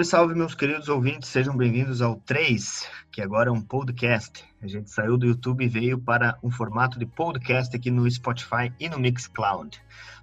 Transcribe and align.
Salve, 0.00 0.04
salve, 0.04 0.34
meus 0.34 0.54
queridos 0.54 0.88
ouvintes, 0.88 1.28
sejam 1.28 1.56
bem-vindos 1.56 2.00
ao 2.00 2.16
3, 2.16 2.88
que 3.10 3.20
agora 3.20 3.50
é 3.50 3.52
um 3.52 3.60
podcast. 3.60 4.44
A 4.62 4.66
gente 4.66 4.90
saiu 4.90 5.18
do 5.18 5.26
YouTube 5.26 5.64
e 5.64 5.68
veio 5.68 5.98
para 5.98 6.38
um 6.42 6.50
formato 6.50 6.98
de 6.98 7.04
podcast 7.04 7.74
aqui 7.74 7.90
no 7.90 8.10
Spotify 8.10 8.72
e 8.78 8.88
no 8.88 8.98
Mixcloud. 8.98 9.80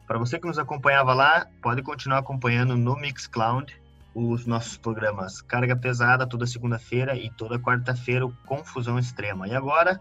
Para 0.07 0.17
você 0.17 0.39
que 0.39 0.47
nos 0.47 0.57
acompanhava 0.57 1.13
lá, 1.13 1.47
pode 1.61 1.81
continuar 1.81 2.19
acompanhando 2.19 2.75
no 2.75 2.95
Mixcloud 2.95 3.75
os 4.15 4.45
nossos 4.45 4.77
programas 4.77 5.41
Carga 5.41 5.75
Pesada 5.75 6.25
toda 6.25 6.47
segunda-feira 6.47 7.15
e 7.15 7.29
toda 7.31 7.59
quarta-feira 7.59 8.25
o 8.25 8.33
Confusão 8.45 8.97
Extrema. 8.97 9.47
E 9.47 9.55
agora 9.55 9.99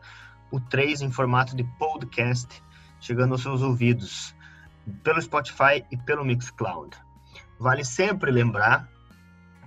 o 0.51 0.61
3 0.61 1.03
em 1.03 1.11
formato 1.11 1.55
de 1.57 1.65
podcast, 1.79 2.63
chegando 3.01 3.33
aos 3.33 3.43
seus 3.43 3.63
ouvidos 3.63 4.35
pelo 5.03 5.21
Spotify 5.21 5.85
e 5.91 5.97
pelo 5.97 6.25
Mixcloud. 6.25 6.97
Vale 7.59 7.85
sempre 7.85 8.31
lembrar 8.31 8.96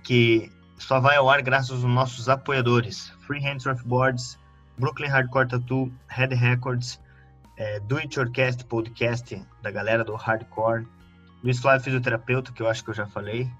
que 0.02 0.50
só 0.78 0.98
vai 0.98 1.16
ao 1.16 1.28
ar 1.28 1.42
graças 1.42 1.70
aos 1.70 1.84
nossos 1.84 2.28
apoiadores: 2.28 3.12
Freehand 3.26 3.60
Surfboards, 3.60 4.38
Brooklyn 4.78 5.08
Hardcore 5.08 5.48
Tattoo, 5.48 5.92
Head 6.08 6.34
Records, 6.34 7.00
é, 7.56 7.78
Do 7.80 7.98
It 7.98 8.18
Orquest 8.18 8.64
Podcast 8.64 9.42
da 9.62 9.70
galera 9.70 10.02
do 10.02 10.14
Hardcore, 10.14 10.86
Luiz 11.44 11.58
Flávio 11.58 11.84
Fisioterapeuta, 11.84 12.52
que 12.52 12.62
eu 12.62 12.68
acho 12.68 12.82
que 12.82 12.90
eu 12.90 12.94
já 12.94 13.06
falei, 13.06 13.50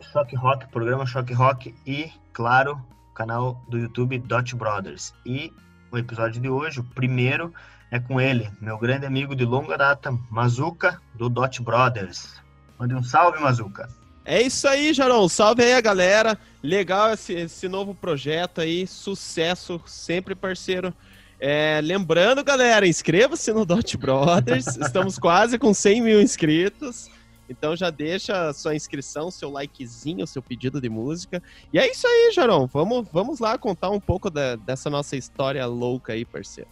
Shock 0.00 0.34
Rock, 0.34 0.66
programa 0.68 1.06
Shock 1.06 1.32
Rock 1.34 1.74
e, 1.86 2.10
claro, 2.32 2.80
o 3.10 3.14
canal 3.14 3.62
do 3.68 3.78
YouTube 3.78 4.18
Dot 4.18 4.56
Brothers. 4.56 5.14
E 5.24 5.52
o 5.92 5.98
episódio 5.98 6.40
de 6.40 6.48
hoje, 6.48 6.80
o 6.80 6.84
primeiro, 6.84 7.52
é 7.90 8.00
com 8.00 8.20
ele, 8.20 8.50
meu 8.60 8.78
grande 8.78 9.06
amigo 9.06 9.34
de 9.34 9.44
longa 9.44 9.76
data, 9.76 10.10
Mazuka, 10.30 11.00
do 11.14 11.28
Dot 11.28 11.62
Brothers. 11.62 12.42
Mande 12.78 12.94
um 12.94 13.02
salve, 13.02 13.38
Mazuka. 13.40 13.88
É 14.24 14.40
isso 14.42 14.68
aí, 14.68 14.92
Jarão. 14.92 15.28
Salve 15.28 15.62
aí 15.62 15.72
a 15.72 15.80
galera. 15.80 16.38
Legal 16.62 17.12
esse, 17.12 17.32
esse 17.32 17.68
novo 17.68 17.94
projeto 17.94 18.60
aí. 18.60 18.86
Sucesso, 18.86 19.80
sempre 19.86 20.34
parceiro. 20.34 20.94
É, 21.38 21.80
lembrando, 21.82 22.44
galera, 22.44 22.86
inscreva-se 22.86 23.50
no 23.52 23.64
Dot 23.64 23.96
Brothers. 23.96 24.76
Estamos 24.76 25.18
quase 25.18 25.58
com 25.58 25.72
100 25.72 26.02
mil 26.02 26.20
inscritos. 26.20 27.10
Então 27.48 27.74
já 27.74 27.90
deixa 27.90 28.52
sua 28.52 28.76
inscrição, 28.76 29.28
seu 29.28 29.50
likezinho, 29.50 30.24
seu 30.26 30.40
pedido 30.40 30.80
de 30.80 30.88
música. 30.88 31.42
E 31.72 31.78
é 31.78 31.90
isso 31.90 32.06
aí, 32.06 32.30
Jarão. 32.32 32.66
Vamos, 32.66 33.08
vamos 33.12 33.40
lá 33.40 33.58
contar 33.58 33.90
um 33.90 33.98
pouco 33.98 34.30
da, 34.30 34.54
dessa 34.54 34.88
nossa 34.88 35.16
história 35.16 35.66
louca 35.66 36.12
aí, 36.12 36.24
parceiro. 36.24 36.70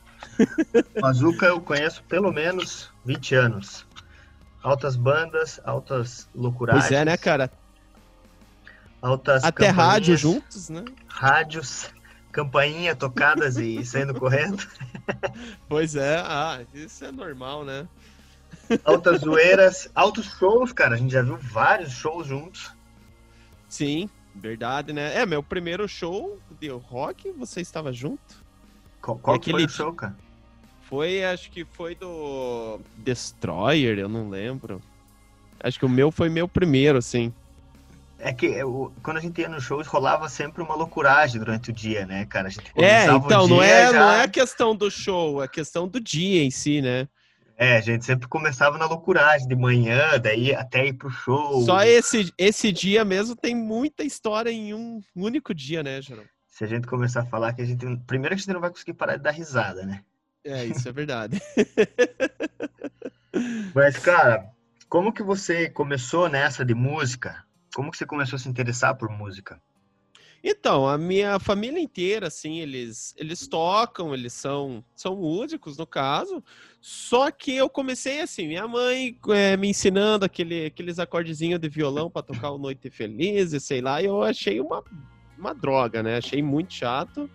Mazuca 1.01 1.47
eu 1.47 1.61
conheço 1.61 2.03
pelo 2.05 2.33
menos 2.33 2.91
20 3.05 3.35
anos 3.35 3.88
altas 4.63 4.97
bandas, 4.97 5.61
altas 5.65 6.29
loucuragens. 6.35 6.87
Pois 6.87 7.01
é, 7.01 7.05
né, 7.05 7.17
cara? 7.17 7.51
Altas 9.01 9.45
Até 9.45 9.69
rádio 9.69 10.17
juntos, 10.17 10.69
né? 10.69 10.85
Rádios, 11.07 11.91
campainha 12.33 12.97
tocadas 12.97 13.57
e 13.57 13.83
saindo 13.87 14.15
correndo. 14.15 14.67
Pois 15.69 15.95
é, 15.95 16.19
ah, 16.19 16.61
isso 16.75 17.05
é 17.05 17.13
normal, 17.13 17.65
né? 17.65 17.87
Altas 18.85 19.21
zoeiras, 19.21 19.89
altos 19.95 20.27
shows, 20.39 20.73
cara. 20.73 20.95
A 20.95 20.99
gente 20.99 21.13
já 21.13 21.23
viu 21.23 21.37
vários 21.37 21.93
shows 21.93 22.27
juntos. 22.27 22.71
Sim, 23.69 24.11
verdade, 24.35 24.93
né? 24.93 25.15
É, 25.17 25.25
meu 25.25 25.43
primeiro 25.43 25.89
show 25.89 26.39
de 26.61 26.69
rock, 26.69 27.31
você 27.33 27.61
estava 27.61 27.93
junto? 27.93 28.45
Qual, 29.01 29.19
qual 29.19 29.37
aquele... 29.37 29.59
foi 29.59 29.67
o 29.67 29.69
show, 29.69 29.93
cara? 29.93 30.17
Foi, 30.89 31.23
acho 31.23 31.51
que 31.51 31.67
foi 31.67 31.95
do 31.95 32.81
Destroyer, 32.97 33.99
eu 33.99 34.09
não 34.09 34.31
lembro. 34.31 34.81
Acho 35.61 35.79
que 35.79 35.85
o 35.85 35.89
meu 35.89 36.11
foi 36.11 36.31
meu 36.31 36.49
primeiro, 36.49 36.97
assim. 36.97 37.31
É 38.19 38.33
que 38.33 38.47
eu, 38.47 38.91
quando 39.03 39.19
a 39.19 39.21
gente 39.21 39.39
ia 39.39 39.51
nos 39.51 39.63
shows, 39.63 39.87
rolava 39.87 40.31
sempre 40.31 40.63
uma 40.63 40.75
loucuragem 40.75 41.39
durante 41.39 41.69
o 41.69 41.73
dia, 41.75 42.07
né, 42.07 42.25
cara? 42.25 42.49
É, 42.75 43.05
então, 43.05 43.47
não 43.47 43.63
é, 43.63 43.93
já... 43.93 44.01
não 44.01 44.11
é 44.13 44.23
a 44.23 44.29
questão 44.29 44.75
do 44.75 44.91
show, 44.91 45.43
é 45.43 45.45
a 45.45 45.49
questão 45.49 45.87
do 45.87 46.01
dia 46.01 46.43
em 46.43 46.51
si, 46.51 46.81
né? 46.81 47.07
É, 47.55 47.77
a 47.77 47.81
gente 47.83 48.07
sempre 48.07 48.27
começava 48.27 48.79
na 48.79 48.87
loucuragem 48.87 49.47
de 49.47 49.55
manhã, 49.55 50.19
daí 50.19 50.55
até 50.55 50.87
ir 50.87 50.95
pro 50.95 51.11
show. 51.11 51.67
Só 51.67 51.83
esse, 51.83 52.33
esse 52.39 52.73
dia 52.73 53.05
mesmo 53.05 53.37
tem 53.37 53.55
muita 53.55 54.05
história 54.05 54.51
em 54.51 54.73
um 54.73 55.03
único 55.15 55.53
dia, 55.53 55.83
né, 55.83 56.01
Jerão? 56.01 56.25
Se 56.49 56.65
a 56.65 56.67
gente 56.67 56.87
começar 56.87 57.21
a 57.21 57.27
falar 57.27 57.53
que 57.53 57.61
a 57.61 57.67
gente. 57.67 57.85
Primeiro 58.07 58.35
que 58.35 58.41
a 58.41 58.45
gente 58.45 58.55
não 58.55 58.61
vai 58.61 58.71
conseguir 58.71 58.95
parar 58.95 59.17
de 59.17 59.23
dar 59.23 59.33
risada, 59.33 59.85
né? 59.85 60.03
É, 60.45 60.67
isso 60.67 60.89
é 60.89 60.93
verdade. 60.93 61.41
Mas, 63.75 63.99
cara, 63.99 64.51
como 64.89 65.13
que 65.13 65.23
você 65.23 65.69
começou 65.69 66.29
nessa 66.29 66.65
de 66.65 66.75
música? 66.75 67.45
Como 67.75 67.91
que 67.91 67.99
você 67.99 68.07
começou 68.07 68.37
a 68.37 68.41
se 68.41 68.49
interessar 68.49 68.97
por 68.97 69.11
música? 69.11 69.61
Então, 70.43 70.89
a 70.89 70.97
minha 70.97 71.39
família 71.41 71.81
inteira, 71.81 72.29
assim, 72.29 72.61
eles, 72.61 73.13
eles 73.19 73.47
tocam, 73.49 74.15
eles 74.15 74.33
são, 74.33 74.85
são 74.95 75.17
músicos, 75.17 75.77
no 75.77 75.87
caso. 75.87 76.43
Só 76.81 77.31
que 77.31 77.57
eu 77.57 77.69
comecei 77.69 78.21
assim, 78.21 78.47
minha 78.47 78.67
mãe 78.69 79.19
é, 79.31 79.57
me 79.57 79.69
ensinando 79.69 80.25
aquele, 80.25 80.67
aqueles 80.67 80.99
acordezinhos 80.99 81.61
de 81.61 81.69
violão 81.69 82.09
para 82.09 82.23
tocar 82.23 82.53
o 82.53 82.59
Noite 82.59 82.89
Feliz, 82.89 83.53
e 83.53 83.61
sei 83.61 83.81
lá, 83.81 84.01
e 84.01 84.07
eu 84.07 84.23
achei 84.23 84.61
uma, 84.61 84.83
uma 85.37 85.53
droga, 85.53 86.03
né? 86.03 86.19
Achei 86.19 86.41
muito 86.41 86.73
chato. 86.73 87.29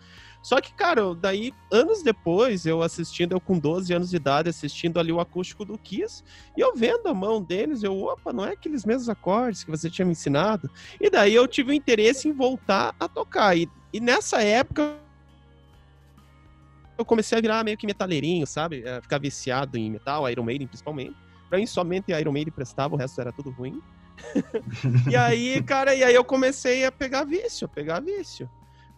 Só 0.44 0.60
que, 0.60 0.74
cara, 0.74 1.16
daí, 1.16 1.54
anos 1.72 2.04
depois, 2.04 2.66
eu 2.66 2.84
assistindo, 2.84 3.32
eu 3.32 3.40
com 3.40 3.58
12 3.58 3.94
anos 3.94 4.10
de 4.10 4.18
idade, 4.18 4.50
assistindo 4.50 5.00
ali 5.00 5.10
o 5.10 5.22
acústico 5.22 5.64
do 5.64 5.78
Kiss, 5.78 6.22
e 6.58 6.60
eu 6.60 6.76
vendo 6.76 7.08
a 7.08 7.14
mão 7.14 7.42
deles, 7.42 7.82
eu, 7.82 7.98
opa, 7.98 8.34
não 8.34 8.46
é 8.46 8.52
aqueles 8.52 8.84
mesmos 8.84 9.08
acordes 9.08 9.64
que 9.64 9.72
você 9.72 9.90
tinha 9.90 10.06
me 10.06 10.12
ensinado? 10.12 10.70
E 11.00 11.10
daí 11.10 11.34
eu 11.34 11.48
tive 11.48 11.72
o 11.72 11.74
interesse 11.74 12.28
em 12.28 12.34
voltar 12.34 12.94
a 13.00 13.08
tocar. 13.08 13.58
E, 13.58 13.70
e 13.94 14.02
nessa 14.02 14.44
época, 14.44 14.98
eu 16.98 17.06
comecei 17.06 17.38
a 17.38 17.42
virar 17.42 17.64
meio 17.64 17.78
que 17.78 17.88
metaleirinho, 17.88 18.46
sabe? 18.46 18.84
É, 18.86 19.02
ficar 19.02 19.22
viciado 19.22 19.78
em 19.78 19.92
metal, 19.92 20.30
Iron 20.30 20.44
Maiden 20.44 20.68
principalmente. 20.68 21.16
Pra 21.48 21.58
mim, 21.58 21.66
somente 21.66 22.12
Iron 22.12 22.34
Maiden 22.34 22.52
prestava, 22.54 22.96
o 22.96 22.98
resto 22.98 23.22
era 23.22 23.32
tudo 23.32 23.50
ruim. 23.50 23.82
e 25.10 25.16
aí, 25.16 25.64
cara, 25.64 25.96
e 25.96 26.04
aí 26.04 26.14
eu 26.14 26.26
comecei 26.26 26.84
a 26.84 26.92
pegar 26.92 27.24
vício, 27.24 27.64
a 27.64 27.70
pegar 27.70 28.02
vício. 28.02 28.50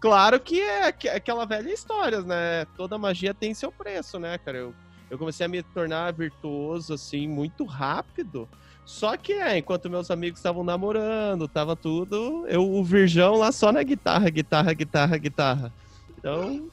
Claro 0.05 0.39
que 0.39 0.61
é 0.61 0.85
aquela 1.15 1.47
velha 1.47 1.73
história, 1.73 2.21
né? 2.21 2.65
Toda 2.77 2.95
magia 2.95 3.33
tem 3.33 3.55
seu 3.55 3.71
preço, 3.71 4.19
né, 4.19 4.37
cara? 4.37 4.59
Eu, 4.59 4.75
eu 5.09 5.17
comecei 5.17 5.43
a 5.43 5.49
me 5.49 5.63
tornar 5.63 6.13
virtuoso, 6.13 6.93
assim, 6.93 7.27
muito 7.27 7.65
rápido. 7.65 8.47
Só 8.85 9.17
que, 9.17 9.33
é, 9.33 9.57
enquanto 9.57 9.89
meus 9.89 10.11
amigos 10.11 10.37
estavam 10.37 10.63
namorando, 10.63 11.47
tava 11.47 11.75
tudo, 11.75 12.45
eu, 12.47 12.71
o 12.71 12.83
virgão 12.83 13.33
lá 13.33 13.51
só 13.51 13.71
na 13.71 13.81
guitarra, 13.81 14.29
guitarra, 14.29 14.73
guitarra, 14.73 15.17
guitarra. 15.17 15.73
Então, 16.19 16.69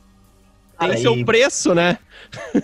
tem 0.79 0.91
Aí, 0.91 0.99
seu 0.99 1.25
preço, 1.25 1.75
né? 1.75 1.99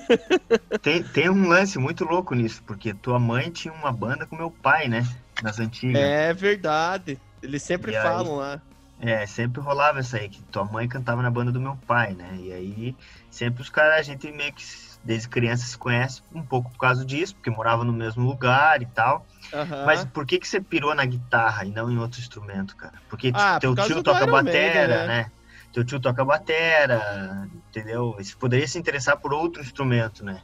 Tem, 0.83 1.03
tem 1.03 1.31
um 1.31 1.49
lance 1.49 1.79
muito 1.79 2.05
louco 2.05 2.35
nisso, 2.35 2.63
porque 2.67 2.93
tua 2.93 3.19
mãe 3.19 3.51
tinha 3.51 3.73
uma 3.73 3.91
banda 3.91 4.27
com 4.27 4.37
meu 4.37 4.51
pai, 4.51 4.87
né? 4.87 5.07
Nas 5.43 5.59
antigas. 5.59 6.01
É 6.01 6.33
verdade. 6.35 7.19
Eles 7.43 7.63
sempre 7.63 7.93
e 7.93 7.95
falam 7.95 8.35
aí, 8.35 8.39
lá. 8.39 8.63
É, 9.01 9.25
sempre 9.27 9.61
rolava 9.61 10.01
isso 10.01 10.17
aí, 10.17 10.29
que 10.29 10.43
tua 10.45 10.65
mãe 10.65 10.89
cantava 10.89 11.23
na 11.23 11.31
banda 11.31 11.53
do 11.53 11.61
meu 11.61 11.77
pai, 11.87 12.15
né? 12.15 12.37
E 12.41 12.53
aí, 12.53 12.97
sempre 13.31 13.63
os 13.63 13.69
caras, 13.69 13.97
a 13.97 14.03
gente 14.03 14.31
meio 14.33 14.53
que 14.53 14.65
desde 15.05 15.29
criança 15.29 15.65
se 15.65 15.79
conhece 15.79 16.21
um 16.35 16.43
pouco 16.43 16.71
por 16.71 16.79
causa 16.79 17.05
disso, 17.05 17.35
porque 17.37 17.49
morava 17.49 17.85
no 17.85 17.93
mesmo 17.93 18.27
lugar 18.27 18.83
e 18.83 18.87
tal. 18.87 19.25
Uhum. 19.53 19.87
Mas 19.87 20.05
por 20.05 20.27
que 20.27 20.39
que 20.39 20.49
você 20.49 20.61
pirou 20.61 20.95
na 20.95 21.05
guitarra 21.05 21.65
e 21.65 21.71
não 21.71 21.91
em 21.91 21.99
outro 21.99 22.21
instrumento, 22.21 22.77
cara? 22.77 22.95
Porque 23.09 23.31
ah, 23.35 23.59
teu 23.61 23.75
por 23.75 23.87
tio 23.87 24.03
toca 24.03 24.27
batera, 24.27 25.07
né? 25.07 25.07
né? 25.07 25.31
Teu 25.73 25.85
tio 25.85 26.01
toca 26.01 26.25
batera, 26.25 27.49
entendeu? 27.69 28.17
Você 28.19 28.35
poderia 28.35 28.67
se 28.67 28.79
interessar 28.79 29.17
por 29.17 29.33
outro 29.33 29.63
instrumento, 29.63 30.25
né? 30.25 30.43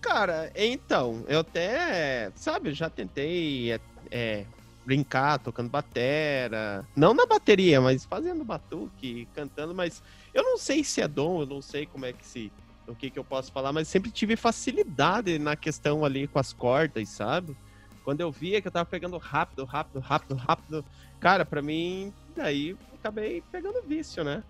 Cara, 0.00 0.52
então, 0.54 1.24
eu 1.26 1.40
até, 1.40 2.30
sabe, 2.36 2.68
eu 2.68 2.74
já 2.74 2.90
tentei 2.90 3.72
é, 3.72 3.80
é 4.10 4.44
brincar 4.84 5.38
tocando 5.38 5.70
batera. 5.70 6.86
Não 6.94 7.14
na 7.14 7.26
bateria, 7.26 7.80
mas 7.80 8.04
fazendo 8.04 8.44
batuque, 8.44 9.26
cantando, 9.34 9.74
mas 9.74 10.02
eu 10.32 10.42
não 10.42 10.58
sei 10.58 10.84
se 10.84 11.00
é 11.00 11.08
dom, 11.08 11.40
eu 11.40 11.46
não 11.46 11.62
sei 11.62 11.86
como 11.86 12.04
é 12.04 12.12
que 12.12 12.26
se. 12.26 12.52
O 12.86 12.94
que, 12.94 13.10
que 13.10 13.18
eu 13.18 13.24
posso 13.24 13.50
falar, 13.50 13.72
mas 13.72 13.88
sempre 13.88 14.10
tive 14.10 14.36
facilidade 14.36 15.38
na 15.38 15.56
questão 15.56 16.04
ali 16.04 16.28
com 16.28 16.38
as 16.38 16.52
cordas, 16.52 17.08
sabe? 17.08 17.56
Quando 18.04 18.20
eu 18.20 18.30
via 18.30 18.60
que 18.60 18.68
eu 18.68 18.72
tava 18.72 18.84
pegando 18.84 19.16
rápido, 19.16 19.64
rápido, 19.64 20.00
rápido, 20.00 20.34
rápido, 20.34 20.84
cara, 21.18 21.46
para 21.46 21.62
mim, 21.62 22.12
daí 22.36 22.76
acabei 22.92 23.42
pegando 23.50 23.82
vício, 23.88 24.22
né? 24.22 24.44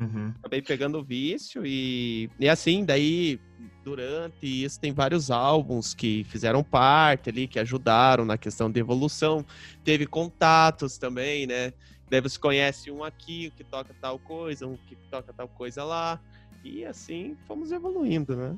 Uhum. 0.00 0.34
Acabei 0.40 0.60
pegando 0.60 0.98
o 0.98 1.04
vício 1.04 1.64
e, 1.64 2.28
e 2.38 2.48
assim, 2.48 2.84
daí 2.84 3.38
durante 3.84 4.44
isso 4.64 4.80
tem 4.80 4.92
vários 4.92 5.30
álbuns 5.30 5.94
que 5.94 6.24
fizeram 6.24 6.62
parte 6.64 7.30
ali, 7.30 7.46
que 7.46 7.58
ajudaram 7.58 8.24
na 8.24 8.36
questão 8.36 8.70
de 8.70 8.80
evolução. 8.80 9.44
Teve 9.84 10.06
contatos 10.06 10.98
também, 10.98 11.46
né? 11.46 11.72
Daí 12.10 12.20
você 12.20 12.38
conhece 12.38 12.90
um 12.90 13.02
aqui, 13.04 13.50
que 13.56 13.64
toca 13.64 13.94
tal 14.00 14.18
coisa, 14.18 14.66
um 14.66 14.76
que 14.76 14.96
toca 15.10 15.32
tal 15.32 15.48
coisa 15.48 15.84
lá. 15.84 16.20
E 16.62 16.84
assim 16.84 17.36
fomos 17.46 17.70
evoluindo, 17.72 18.36
né? 18.36 18.56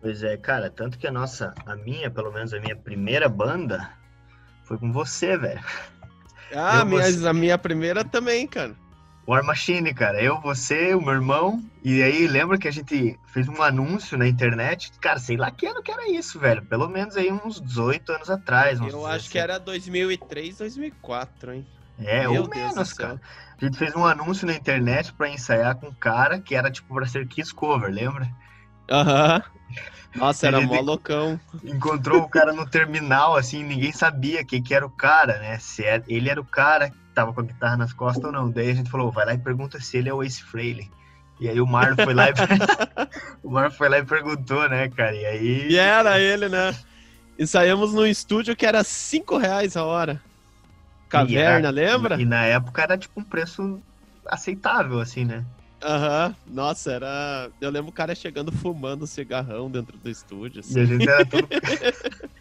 Pois 0.00 0.22
é, 0.22 0.36
cara, 0.36 0.68
tanto 0.70 0.98
que 0.98 1.06
a 1.06 1.12
nossa, 1.12 1.54
a 1.64 1.76
minha, 1.76 2.10
pelo 2.10 2.30
menos 2.32 2.52
a 2.52 2.60
minha 2.60 2.76
primeira 2.76 3.28
banda 3.28 3.90
foi 4.64 4.76
com 4.78 4.92
você, 4.92 5.36
velho. 5.38 5.62
Ah, 6.52 6.80
Eu, 6.80 6.86
minha, 6.86 7.02
você- 7.02 7.26
a 7.26 7.32
minha 7.32 7.56
primeira 7.58 8.04
também, 8.04 8.46
cara. 8.46 8.76
War 9.26 9.42
Machine, 9.42 9.94
cara. 9.94 10.20
Eu, 10.22 10.40
você, 10.40 10.94
o 10.94 11.00
meu 11.00 11.14
irmão. 11.14 11.62
E 11.82 12.02
aí, 12.02 12.26
lembra 12.26 12.58
que 12.58 12.68
a 12.68 12.70
gente 12.70 13.18
fez 13.26 13.48
um 13.48 13.62
anúncio 13.62 14.18
na 14.18 14.26
internet? 14.28 14.92
Cara, 15.00 15.18
sei 15.18 15.36
lá 15.36 15.50
que 15.50 15.66
ano 15.66 15.82
que 15.82 15.90
era 15.90 16.10
isso, 16.10 16.38
velho. 16.38 16.62
Pelo 16.66 16.88
menos 16.88 17.16
aí 17.16 17.32
uns 17.32 17.60
18 17.60 18.12
anos 18.12 18.28
atrás. 18.30 18.78
Eu 18.80 19.06
acho 19.06 19.30
que 19.30 19.38
17. 19.38 19.38
era 19.38 19.58
2003, 19.58 20.58
2004, 20.58 21.54
hein? 21.54 21.66
É, 21.98 22.22
Meu 22.28 22.42
ou 22.42 22.48
Deus 22.48 22.74
menos, 22.74 22.92
cara. 22.92 23.20
A 23.60 23.64
gente 23.64 23.78
fez 23.78 23.94
um 23.94 24.04
anúncio 24.04 24.46
na 24.46 24.54
internet 24.54 25.12
pra 25.12 25.28
ensaiar 25.28 25.76
com 25.76 25.86
um 25.86 25.94
cara 25.94 26.38
que 26.40 26.54
era 26.54 26.70
tipo 26.70 26.92
pra 26.92 27.06
ser 27.06 27.26
Kiss 27.26 27.54
Cover, 27.54 27.90
lembra? 27.90 28.28
Aham. 28.90 29.42
Nossa, 30.14 30.46
era 30.46 30.60
mó 30.60 30.80
loucão. 30.80 31.40
Encontrou 31.64 32.22
o 32.22 32.28
cara 32.28 32.52
no 32.52 32.68
terminal, 32.68 33.36
assim, 33.36 33.62
ninguém 33.64 33.90
sabia 33.92 34.44
quem 34.44 34.62
que 34.62 34.74
era 34.74 34.86
o 34.86 34.90
cara, 34.90 35.38
né? 35.38 35.58
Se 35.58 35.84
era- 35.84 36.04
ele 36.06 36.28
era 36.28 36.40
o 36.40 36.44
cara 36.44 36.90
que 36.90 36.96
tava 37.14 37.32
com 37.32 37.40
a 37.40 37.44
guitarra 37.44 37.76
nas 37.76 37.92
costas 37.92 38.24
ou 38.24 38.32
não. 38.32 38.50
Daí 38.50 38.70
a 38.70 38.74
gente 38.74 38.90
falou, 38.90 39.10
vai 39.10 39.24
lá 39.26 39.34
e 39.34 39.38
pergunta 39.38 39.80
se 39.80 39.96
ele 39.96 40.08
é 40.08 40.14
o 40.14 40.22
Ace 40.22 40.42
Frehley. 40.42 40.90
E 41.40 41.48
aí 41.48 41.60
o 41.60 41.66
Marlon 41.66 41.96
foi 42.04 42.14
lá 42.14 42.28
e 42.28 42.32
o 43.42 43.50
Marlon 43.50 43.70
foi 43.70 43.88
lá 43.88 43.98
e 43.98 44.04
perguntou, 44.04 44.68
né, 44.68 44.88
cara? 44.88 45.14
E 45.14 45.26
aí 45.26 45.68
E 45.70 45.76
era 45.76 46.20
ele, 46.20 46.48
né? 46.48 46.74
E 47.38 47.46
saímos 47.46 47.92
num 47.92 48.06
estúdio 48.06 48.54
que 48.54 48.66
era 48.66 48.84
5 48.84 49.36
reais 49.38 49.76
a 49.76 49.84
hora. 49.84 50.22
Caverna, 51.08 51.70
lembra? 51.70 52.20
E 52.20 52.24
na 52.24 52.44
época 52.44 52.82
era 52.82 52.98
tipo 52.98 53.20
um 53.20 53.24
preço 53.24 53.80
aceitável, 54.26 55.00
assim, 55.00 55.24
né? 55.24 55.44
Aham. 55.82 56.34
Nossa, 56.46 56.92
era. 56.92 57.50
Eu 57.60 57.70
lembro 57.70 57.90
o 57.90 57.94
cara 57.94 58.14
chegando 58.14 58.50
fumando 58.50 59.06
cigarrão 59.06 59.70
dentro 59.70 59.98
do 59.98 60.08
estúdio. 60.08 60.60
assim. 60.60 60.78
E 60.78 60.82
a 60.82 60.84
gente 60.86 61.08
era 61.08 61.26
tudo. 61.26 61.48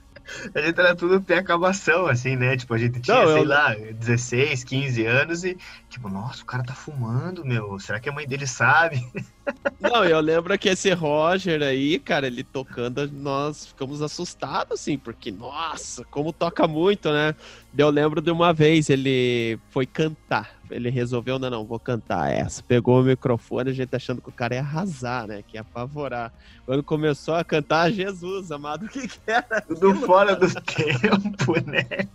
a 0.56 0.62
gente 0.62 0.80
era 0.80 0.96
tudo 0.96 1.16
até 1.16 1.38
acabação, 1.38 2.08
assim, 2.08 2.36
né? 2.36 2.58
Tipo, 2.58 2.74
a 2.74 2.78
gente 2.78 3.00
tinha, 3.02 3.26
Não, 3.26 3.28
sei 3.28 3.44
eu- 3.44 3.46
lá, 3.46 3.74
16, 3.76 4.64
15 4.64 5.06
anos 5.06 5.44
e, 5.44 5.58
tipo, 5.90 6.10
nossa, 6.10 6.44
o 6.44 6.46
cara 6.46 6.64
tá 6.64 6.74
fumando, 6.76 7.46
meu. 7.46 7.80
Será 7.80 8.00
que 8.00 8.10
a 8.10 8.12
mãe 8.14 8.28
dele 8.28 8.48
sabe? 8.48 8.98
Não, 9.80 10.06
eu 10.06 10.20
lembro 10.22 10.58
que 10.58 10.70
esse 10.70 10.92
Roger 10.94 11.62
aí, 11.62 12.00
cara, 12.00 12.28
ele 12.28 12.42
tocando, 12.44 13.12
nós 13.12 13.66
ficamos 13.68 14.02
assustados, 14.02 14.80
assim, 14.80 14.98
porque, 14.98 15.30
nossa, 15.32 16.06
como 16.06 16.32
toca 16.32 16.66
muito, 16.68 17.12
né? 17.12 17.36
Eu 17.76 17.90
lembro 17.90 18.22
de 18.22 18.30
uma 18.30 18.54
vez, 18.54 18.90
ele 18.90 19.58
foi 19.72 19.86
cantar. 19.86 20.60
Ele 20.70 20.90
resolveu, 20.90 21.40
não, 21.40 21.50
não, 21.50 21.66
vou 21.66 21.80
cantar 21.80 22.32
essa. 22.32 22.62
Pegou 22.62 23.02
o 23.02 23.04
microfone, 23.04 23.72
a 23.72 23.74
gente 23.74 23.96
achando 23.96 24.22
que 24.22 24.30
o 24.30 24.34
cara 24.34 24.56
ia 24.56 24.62
arrasar, 24.62 25.26
né? 25.26 25.44
Que 25.48 25.58
ia 25.58 25.62
apavorar. 25.62 26.32
Quando 26.66 26.84
começou 26.84 27.34
a 27.34 27.44
cantar, 27.44 27.92
Jesus, 27.92 28.52
amado, 28.52 28.86
o 28.86 28.90
que 28.90 29.08
que 29.08 29.20
era? 29.26 29.62
Tudo 29.68 29.96
fora 29.96 30.36
do 30.36 30.48
tempo, 30.62 31.54
né? 31.66 32.08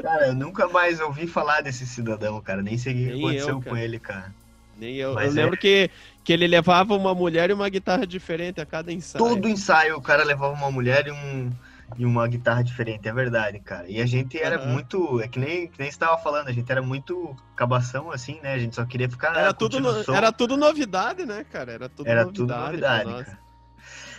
Cara, 0.00 0.28
eu 0.28 0.34
nunca 0.34 0.68
mais 0.68 1.00
ouvi 1.00 1.26
falar 1.26 1.60
desse 1.60 1.86
cidadão, 1.86 2.40
cara. 2.40 2.62
Nem 2.62 2.78
sei 2.78 2.92
o 2.92 2.96
que 2.96 3.04
Nem 3.04 3.18
aconteceu 3.18 3.48
eu, 3.48 3.62
com 3.62 3.76
ele, 3.76 3.98
cara. 3.98 4.32
Nem 4.78 4.94
eu. 4.94 5.14
Mas 5.14 5.34
eu 5.34 5.40
é. 5.40 5.44
lembro 5.44 5.58
que, 5.58 5.90
que 6.22 6.32
ele 6.32 6.46
levava 6.46 6.94
uma 6.94 7.14
mulher 7.14 7.50
e 7.50 7.52
uma 7.52 7.68
guitarra 7.68 8.06
diferente 8.06 8.60
a 8.60 8.66
cada 8.66 8.92
ensaio. 8.92 9.24
Todo 9.24 9.48
ensaio 9.48 9.96
o 9.96 10.00
cara 10.00 10.22
levava 10.22 10.54
uma 10.54 10.70
mulher 10.70 11.08
e, 11.08 11.10
um, 11.10 11.50
e 11.96 12.04
uma 12.04 12.26
guitarra 12.28 12.62
diferente, 12.62 13.08
é 13.08 13.12
verdade, 13.12 13.60
cara. 13.60 13.88
E 13.90 14.00
a 14.00 14.06
gente 14.06 14.38
era 14.40 14.56
Aham. 14.56 14.72
muito. 14.72 15.20
É 15.20 15.28
que 15.28 15.38
nem, 15.38 15.68
que 15.70 15.78
nem 15.80 15.90
você 15.90 15.98
tava 15.98 16.18
falando, 16.18 16.48
a 16.48 16.52
gente 16.52 16.70
era 16.70 16.82
muito 16.82 17.34
cabação, 17.56 18.10
assim, 18.10 18.38
né? 18.42 18.52
A 18.54 18.58
gente 18.58 18.74
só 18.76 18.84
queria 18.84 19.08
ficar. 19.08 19.36
Era 19.36 19.52
tudo, 19.54 19.80
no- 19.80 20.14
era 20.14 20.30
tudo 20.32 20.56
novidade, 20.56 21.24
né, 21.24 21.44
cara? 21.44 21.72
Era 21.72 21.88
tudo 21.88 22.06
Era 22.08 22.24
novidade. 22.24 22.36
tudo 22.48 22.54
novidade, 22.56 23.24
cara. 23.24 23.38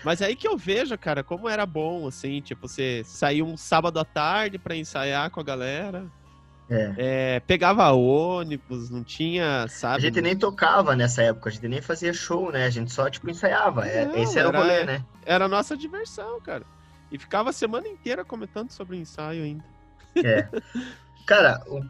Mas 0.03 0.21
aí 0.21 0.35
que 0.35 0.47
eu 0.47 0.57
vejo, 0.57 0.97
cara, 0.97 1.23
como 1.23 1.47
era 1.49 1.65
bom, 1.65 2.07
assim, 2.07 2.41
tipo, 2.41 2.67
você 2.67 3.01
sair 3.05 3.43
um 3.43 3.57
sábado 3.57 3.99
à 3.99 4.05
tarde 4.05 4.57
pra 4.57 4.75
ensaiar 4.75 5.29
com 5.29 5.39
a 5.39 5.43
galera. 5.43 6.05
É. 6.69 6.93
É, 6.97 7.39
pegava 7.41 7.91
ônibus, 7.91 8.91
não 8.91 9.03
tinha, 9.03 9.63
A 9.63 9.67
sabe? 9.67 10.03
gente 10.03 10.21
nem 10.21 10.37
tocava 10.37 10.95
nessa 10.95 11.23
época, 11.23 11.49
a 11.49 11.51
gente 11.51 11.67
nem 11.67 11.81
fazia 11.81 12.13
show, 12.13 12.51
né? 12.51 12.65
A 12.65 12.69
gente 12.69 12.93
só, 12.93 13.09
tipo, 13.09 13.29
ensaiava. 13.29 13.87
É, 13.87 14.05
Não, 14.05 14.15
esse 14.15 14.37
era, 14.37 14.49
era- 14.49 14.57
o 14.57 14.61
rolê, 14.61 14.83
né? 14.85 15.01
Era 15.25 15.45
a 15.45 15.49
nossa 15.49 15.75
diversão, 15.75 16.39
cara. 16.41 16.63
E 17.11 17.17
ficava 17.17 17.49
a 17.49 17.53
semana 17.53 17.87
inteira 17.87 18.23
comentando 18.23 18.71
sobre 18.71 18.95
o 18.97 18.99
ensaio 18.99 19.43
ainda. 19.43 19.63
É. 20.17 20.47
Cara, 21.25 21.61
o- 21.67 21.83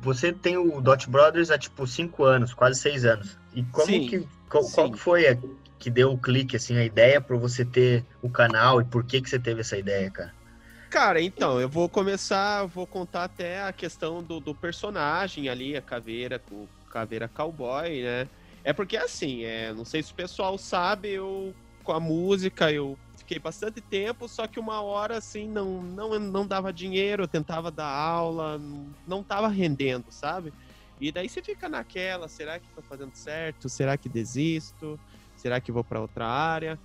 você 0.00 0.32
tem 0.32 0.56
o 0.56 0.80
Dot 0.80 1.08
Brothers 1.08 1.50
há, 1.50 1.58
tipo, 1.58 1.86
cinco 1.86 2.24
anos, 2.24 2.52
quase 2.52 2.80
seis 2.80 3.04
anos. 3.04 3.38
E 3.54 3.62
como 3.64 3.86
Sim, 3.86 4.08
que. 4.08 4.28
Qual, 4.48 4.64
sim. 4.64 4.90
que 4.90 4.98
foi 4.98 5.28
a, 5.28 5.36
que 5.78 5.90
deu 5.90 6.12
o 6.12 6.18
clique, 6.18 6.56
assim, 6.56 6.76
a 6.76 6.84
ideia 6.84 7.20
pra 7.20 7.36
você 7.36 7.64
ter 7.64 8.04
o 8.20 8.28
canal 8.30 8.80
e 8.80 8.84
por 8.84 9.04
que 9.04 9.20
que 9.20 9.28
você 9.28 9.38
teve 9.38 9.60
essa 9.60 9.78
ideia, 9.78 10.10
cara? 10.10 10.32
Cara, 10.90 11.22
então, 11.22 11.58
eu 11.58 11.68
vou 11.68 11.88
começar, 11.88 12.66
vou 12.66 12.86
contar 12.86 13.24
até 13.24 13.62
a 13.62 13.72
questão 13.72 14.22
do, 14.22 14.38
do 14.40 14.54
personagem 14.54 15.48
ali, 15.48 15.74
a 15.74 15.80
caveira, 15.80 16.40
o 16.50 16.68
caveira 16.90 17.26
cowboy, 17.28 18.02
né? 18.02 18.28
É 18.62 18.72
porque 18.72 18.96
assim, 18.96 19.42
é, 19.42 19.72
não 19.72 19.84
sei 19.84 20.02
se 20.02 20.12
o 20.12 20.14
pessoal 20.14 20.58
sabe, 20.58 21.08
eu 21.08 21.54
com 21.82 21.92
a 21.92 22.00
música 22.00 22.72
eu 22.72 22.98
fiquei 23.18 23.38
bastante 23.38 23.80
tempo, 23.82 24.28
só 24.28 24.46
que 24.46 24.58
uma 24.60 24.82
hora 24.82 25.18
assim 25.18 25.48
não 25.48 25.82
não, 25.82 26.18
não 26.18 26.46
dava 26.46 26.72
dinheiro, 26.72 27.24
eu 27.24 27.28
tentava 27.28 27.70
dar 27.70 27.86
aula, 27.88 28.58
não- 29.06 29.24
tava 29.24 29.48
rendendo, 29.48 30.06
sabe? 30.10 30.54
E 31.00 31.10
daí 31.12 31.28
você 31.28 31.42
fica 31.42 31.68
naquela, 31.68 32.28
será 32.28 32.60
que 32.60 32.70
tô 32.72 32.82
fazendo 32.82 33.12
certo? 33.14 33.68
Será 33.68 33.98
que 33.98 34.08
desisto? 34.08 35.00
Será 35.34 35.60
que 35.60 35.72
vou 35.72 35.84
para 35.84 36.00
outra 36.00 36.26
área? 36.26 36.80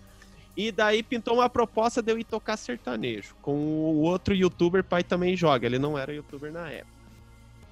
E 0.56 0.72
daí 0.72 1.04
pintou 1.04 1.36
uma 1.36 1.50
proposta 1.50 2.02
de 2.02 2.12
eu 2.12 2.18
ir 2.20 2.24
tocar 2.26 2.58
sertanejo 2.58 3.36
com 3.42 3.56
o 3.56 4.02
outro 4.02 4.34
youtuber 4.34 4.84
pai 4.84 5.04
também 5.04 5.38
joga. 5.38 5.68
Ele 5.68 5.78
não 5.78 5.98
era 5.98 6.14
youtuber 6.14 6.52
na 6.52 6.72
época. 6.72 6.98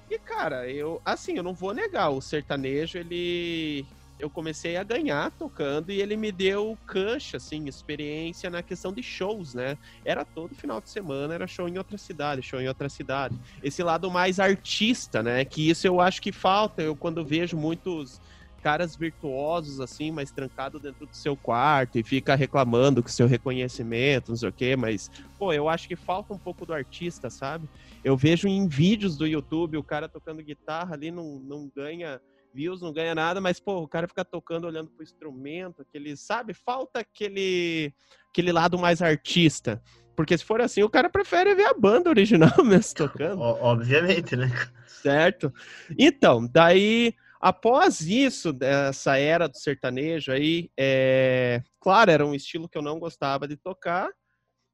E 0.08 0.18
cara, 0.20 0.70
eu 0.70 1.00
assim, 1.04 1.36
eu 1.36 1.42
não 1.42 1.54
vou 1.54 1.74
negar, 1.74 2.10
o 2.10 2.20
sertanejo 2.20 2.96
ele 2.98 3.86
eu 4.18 4.30
comecei 4.30 4.76
a 4.76 4.82
ganhar 4.82 5.30
tocando 5.32 5.90
e 5.90 6.00
ele 6.00 6.16
me 6.16 6.32
deu 6.32 6.76
cancha, 6.86 7.36
assim, 7.36 7.66
experiência 7.68 8.48
na 8.48 8.62
questão 8.62 8.92
de 8.92 9.02
shows, 9.02 9.54
né? 9.54 9.76
Era 10.04 10.24
todo 10.24 10.54
final 10.54 10.80
de 10.80 10.88
semana, 10.88 11.34
era 11.34 11.46
show 11.46 11.68
em 11.68 11.76
outra 11.76 11.98
cidade, 11.98 12.42
show 12.42 12.60
em 12.60 12.68
outra 12.68 12.88
cidade. 12.88 13.38
Esse 13.62 13.82
lado 13.82 14.10
mais 14.10 14.40
artista, 14.40 15.22
né? 15.22 15.44
Que 15.44 15.68
isso 15.68 15.86
eu 15.86 16.00
acho 16.00 16.22
que 16.22 16.32
falta. 16.32 16.82
Eu 16.82 16.96
quando 16.96 17.24
vejo 17.24 17.56
muitos 17.56 18.20
caras 18.62 18.96
virtuosos, 18.96 19.80
assim, 19.80 20.10
mas 20.10 20.32
trancado 20.32 20.80
dentro 20.80 21.06
do 21.06 21.14
seu 21.14 21.36
quarto 21.36 21.98
e 21.98 22.02
fica 22.02 22.34
reclamando 22.34 23.00
com 23.00 23.08
seu 23.08 23.28
reconhecimento, 23.28 24.30
não 24.30 24.36
sei 24.36 24.48
o 24.48 24.52
quê, 24.52 24.74
mas, 24.74 25.08
pô, 25.38 25.52
eu 25.52 25.68
acho 25.68 25.86
que 25.86 25.94
falta 25.94 26.34
um 26.34 26.38
pouco 26.38 26.66
do 26.66 26.74
artista, 26.74 27.30
sabe? 27.30 27.68
Eu 28.02 28.16
vejo 28.16 28.48
em 28.48 28.66
vídeos 28.66 29.16
do 29.16 29.24
YouTube 29.24 29.76
o 29.76 29.84
cara 29.84 30.08
tocando 30.08 30.42
guitarra 30.42 30.94
ali, 30.94 31.12
não, 31.12 31.38
não 31.38 31.70
ganha 31.76 32.20
views, 32.56 32.80
não 32.80 32.92
ganha 32.92 33.14
nada, 33.14 33.40
mas, 33.40 33.60
pô, 33.60 33.82
o 33.82 33.88
cara 33.88 34.08
fica 34.08 34.24
tocando, 34.24 34.66
olhando 34.66 34.90
pro 34.90 35.02
instrumento, 35.02 35.82
aquele, 35.82 36.16
sabe? 36.16 36.54
Falta 36.54 37.00
aquele, 37.00 37.92
aquele 38.30 38.50
lado 38.50 38.78
mais 38.78 39.02
artista. 39.02 39.82
Porque 40.16 40.36
se 40.38 40.44
for 40.44 40.62
assim, 40.62 40.82
o 40.82 40.88
cara 40.88 41.10
prefere 41.10 41.54
ver 41.54 41.66
a 41.66 41.74
banda 41.74 42.08
original 42.08 42.50
mesmo 42.64 42.94
tocando. 42.94 43.42
Obviamente, 43.42 44.34
né? 44.34 44.50
Certo. 44.86 45.52
Então, 45.98 46.48
daí, 46.50 47.14
após 47.38 48.00
isso, 48.00 48.50
dessa 48.54 49.18
era 49.18 49.46
do 49.46 49.58
sertanejo 49.58 50.32
aí, 50.32 50.70
é... 50.78 51.62
claro, 51.78 52.10
era 52.10 52.24
um 52.24 52.34
estilo 52.34 52.68
que 52.68 52.78
eu 52.78 52.82
não 52.82 52.98
gostava 52.98 53.46
de 53.46 53.56
tocar, 53.58 54.08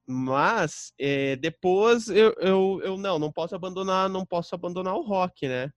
mas 0.06 0.92
é, 0.98 1.34
depois 1.36 2.08
eu, 2.08 2.32
eu, 2.38 2.80
eu 2.84 2.96
não, 2.96 3.18
não 3.18 3.32
posso 3.32 3.56
abandonar, 3.56 4.08
não 4.08 4.24
posso 4.24 4.54
abandonar 4.54 4.94
o 4.94 5.02
rock, 5.02 5.48
né? 5.48 5.70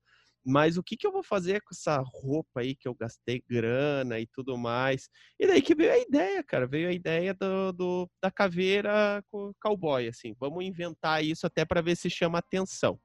Mas 0.45 0.77
o 0.77 0.83
que, 0.83 0.95
que 0.95 1.07
eu 1.07 1.11
vou 1.11 1.23
fazer 1.23 1.59
com 1.61 1.69
essa 1.73 1.97
roupa 2.05 2.59
aí 2.61 2.75
que 2.75 2.87
eu 2.87 2.93
gastei 2.93 3.43
grana 3.49 4.19
e 4.19 4.27
tudo 4.27 4.55
mais? 4.57 5.09
E 5.39 5.47
daí 5.47 5.59
que 5.61 5.73
veio 5.73 5.91
a 5.91 5.97
ideia, 5.97 6.43
cara. 6.43 6.67
Veio 6.67 6.87
a 6.87 6.93
ideia 6.93 7.33
do, 7.33 7.71
do- 7.73 8.09
da 8.21 8.29
caveira 8.29 9.23
com 9.31 9.51
cowboy, 9.59 10.07
assim. 10.07 10.35
Vamos 10.39 10.63
inventar 10.63 11.23
isso 11.25 11.47
até 11.47 11.65
para 11.65 11.81
ver 11.81 11.95
se 11.97 12.09
chama 12.11 12.37
atenção. 12.37 12.99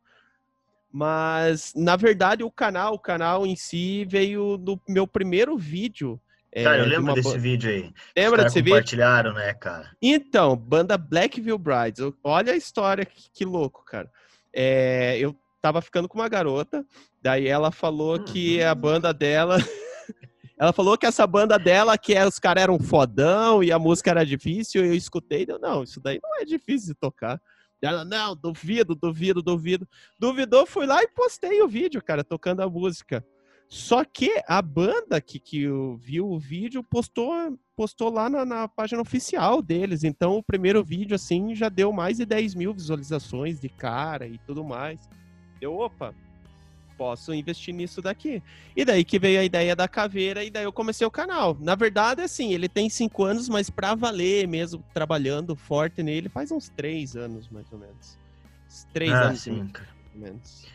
Mas, 0.93 1.73
na 1.75 1.97
verdade, 1.97 2.43
o 2.43 2.51
canal, 2.51 2.95
o 2.95 2.99
canal 2.99 3.47
em 3.47 3.57
si 3.57 4.05
veio 4.05 4.59
do 4.59 4.79
meu 4.89 5.07
primeiro 5.07 5.57
vídeo. 5.57 6.21
é, 6.53 6.65
Cara, 6.65 6.79
eu 6.79 6.85
de 6.85 6.91
lembro 6.91 7.05
uma 7.05 7.15
desse 7.15 7.39
vídeo 7.39 7.71
aí. 7.71 7.95
Lembra 8.17 8.45
desse 8.45 8.57
vídeo? 8.59 8.73
compartilharam, 8.73 9.33
né, 9.33 9.55
cara? 9.55 9.97
Então, 10.03 10.57
banda 10.57 10.99
Blackville 10.99 11.57
Brides. 11.57 12.01
Olha 12.25 12.53
a 12.53 12.57
história, 12.57 13.07
que, 13.07 13.31
que 13.31 13.45
louco, 13.45 13.85
cara. 13.85 14.11
É, 14.53 15.17
eu 15.19 15.35
tava 15.61 15.81
ficando 15.83 16.09
com 16.09 16.19
uma 16.19 16.29
garota, 16.29 16.85
daí 17.21 17.47
ela 17.47 17.71
falou 17.71 18.23
que 18.23 18.63
a 18.63 18.75
banda 18.75 19.13
dela. 19.13 19.57
ela 20.59 20.73
falou 20.73 20.97
que 20.97 21.07
essa 21.07 21.27
banda 21.27 21.59
dela, 21.59 21.97
que 21.99 22.15
é, 22.15 22.27
os 22.27 22.39
caras 22.39 22.63
eram 22.63 22.79
fodão 22.79 23.63
e 23.63 23.71
a 23.73 23.79
música 23.79 24.11
era 24.11 24.25
difícil, 24.25 24.85
eu 24.85 24.95
escutei. 24.95 25.47
Eu, 25.49 25.59
não, 25.59 25.83
isso 25.83 26.01
daí 26.01 26.19
não 26.23 26.41
é 26.41 26.45
difícil 26.45 26.95
de 26.95 27.01
tocar. 27.01 27.41
Ela, 27.83 28.05
não, 28.05 28.37
duvido, 28.37 28.95
duvido, 28.95 29.43
duvido. 29.43 29.89
Duvidou, 30.19 30.67
fui 30.67 30.87
lá 30.87 31.03
e 31.03 31.09
postei 31.09 31.63
o 31.63 31.69
vídeo, 31.69 32.03
cara, 32.03 32.23
tocando 32.23 32.61
a 32.61 32.69
música. 32.69 33.25
Só 33.71 34.05
que 34.05 34.43
a 34.49 34.61
banda 34.61 35.21
que, 35.21 35.39
que 35.39 35.67
viu 35.97 36.29
o 36.29 36.41
vídeo 36.41 36.83
postou, 36.83 37.33
postou 37.77 38.11
lá 38.11 38.29
na, 38.29 38.45
na, 38.45 38.67
página 38.67 39.01
oficial 39.01 39.63
deles. 39.63 40.03
Então, 40.03 40.37
o 40.37 40.43
primeiro 40.43 40.83
vídeo, 40.83 41.15
assim, 41.15 41.55
já 41.55 41.69
deu 41.69 41.93
mais 41.93 42.17
de 42.17 42.27
10 42.27 42.57
mil 42.57 42.75
visualizações 42.75 43.61
de 43.61 43.69
cara 43.69 44.27
e 44.27 44.39
tudo 44.39 44.65
mais. 44.65 45.09
Eu, 45.61 45.77
opa, 45.79 46.15
posso 47.01 47.33
investir 47.33 47.73
nisso 47.73 48.03
daqui. 48.03 48.43
E 48.77 48.85
daí 48.85 49.05
que 49.05 49.19
veio 49.19 49.41
a 49.41 49.45
ideia 49.45 49.75
da 49.75 49.89
caveira 49.89 50.45
e 50.45 50.51
daí 50.51 50.65
eu 50.65 50.73
comecei 50.73 51.07
o 51.07 51.11
canal. 51.11 51.57
Na 51.59 51.75
verdade, 51.75 52.21
assim, 52.21 52.53
ele 52.53 52.69
tem 52.69 52.91
cinco 52.91 53.25
anos, 53.25 53.49
mas 53.49 53.71
para 53.71 53.95
valer 53.95 54.47
mesmo, 54.47 54.85
trabalhando 54.93 55.57
forte 55.57 56.03
nele, 56.03 56.29
faz 56.29 56.51
uns 56.51 56.69
três 56.69 57.17
anos, 57.17 57.49
mais 57.49 57.65
ou 57.73 57.79
menos. 57.79 58.19
Três 58.93 59.13
ah, 59.13 59.29
anos, 59.29 59.41
sim. 59.41 59.53
mais 59.53 59.73
ou 60.15 60.21
menos. 60.21 60.67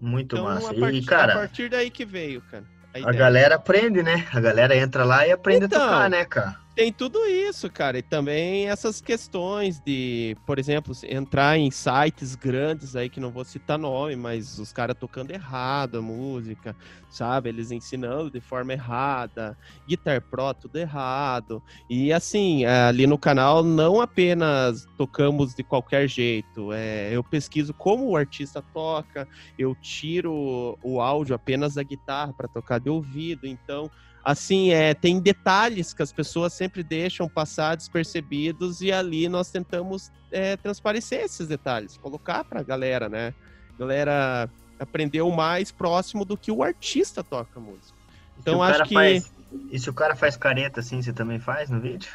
Muito 0.00 0.36
então, 0.36 0.44
massa. 0.44 0.70
A 0.70 0.74
partir, 0.74 0.96
e, 0.96 1.04
cara, 1.04 1.32
a 1.32 1.36
partir 1.38 1.70
daí 1.70 1.90
que 1.90 2.04
veio, 2.04 2.40
cara. 2.42 2.64
A, 2.94 3.10
a 3.10 3.12
galera 3.12 3.56
aprende, 3.56 4.00
né? 4.00 4.26
A 4.32 4.40
galera 4.40 4.76
entra 4.76 5.04
lá 5.04 5.26
e 5.26 5.32
aprende 5.32 5.66
então, 5.66 5.82
a 5.82 5.86
tocar, 5.86 6.10
né, 6.10 6.24
cara? 6.24 6.56
Tem 6.78 6.92
tudo 6.92 7.26
isso, 7.26 7.68
cara. 7.68 7.98
E 7.98 8.02
também 8.02 8.68
essas 8.68 9.00
questões 9.00 9.80
de, 9.80 10.36
por 10.46 10.60
exemplo, 10.60 10.94
entrar 11.08 11.58
em 11.58 11.72
sites 11.72 12.36
grandes 12.36 12.94
aí, 12.94 13.08
que 13.08 13.18
não 13.18 13.32
vou 13.32 13.44
citar 13.44 13.76
nome, 13.76 14.14
mas 14.14 14.60
os 14.60 14.72
caras 14.72 14.96
tocando 14.96 15.32
errado 15.32 15.98
a 15.98 16.02
música, 16.02 16.76
sabe? 17.10 17.48
Eles 17.48 17.72
ensinando 17.72 18.30
de 18.30 18.40
forma 18.40 18.74
errada, 18.74 19.58
Guitar 19.88 20.22
Pro 20.22 20.54
tudo 20.54 20.76
errado. 20.76 21.60
E 21.90 22.12
assim, 22.12 22.64
ali 22.64 23.08
no 23.08 23.18
canal 23.18 23.64
não 23.64 24.00
apenas 24.00 24.86
tocamos 24.96 25.56
de 25.56 25.64
qualquer 25.64 26.06
jeito, 26.08 26.72
é, 26.72 27.10
eu 27.12 27.24
pesquiso 27.24 27.74
como 27.74 28.08
o 28.08 28.16
artista 28.16 28.62
toca, 28.72 29.26
eu 29.58 29.74
tiro 29.74 30.78
o 30.80 31.00
áudio 31.00 31.34
apenas 31.34 31.74
da 31.74 31.82
guitarra 31.82 32.32
para 32.32 32.46
tocar 32.46 32.78
de 32.78 32.88
ouvido, 32.88 33.48
então 33.48 33.90
assim, 34.28 34.72
é, 34.72 34.92
tem 34.92 35.18
detalhes 35.20 35.94
que 35.94 36.02
as 36.02 36.12
pessoas 36.12 36.52
sempre 36.52 36.82
deixam 36.82 37.26
passar 37.26 37.74
despercebidos 37.74 38.82
e 38.82 38.92
ali 38.92 39.26
nós 39.26 39.50
tentamos 39.50 40.12
é, 40.30 40.54
transparecer 40.54 41.22
esses 41.22 41.48
detalhes, 41.48 41.96
colocar 41.96 42.44
para 42.44 42.60
a 42.60 42.62
galera, 42.62 43.08
né? 43.08 43.32
A 43.74 43.78
galera 43.78 44.50
aprender 44.78 45.22
o 45.22 45.30
mais 45.30 45.72
próximo 45.72 46.26
do 46.26 46.36
que 46.36 46.52
o 46.52 46.62
artista 46.62 47.24
toca 47.24 47.58
música. 47.58 47.96
Então 48.38 48.62
acho 48.62 48.84
que 48.84 48.92
faz... 48.92 49.32
e 49.70 49.78
se 49.78 49.88
o 49.88 49.94
cara 49.94 50.14
faz 50.14 50.36
careta 50.36 50.80
assim, 50.80 51.00
você 51.00 51.12
também 51.14 51.40
faz 51.40 51.70
no 51.70 51.80
vídeo? 51.80 52.10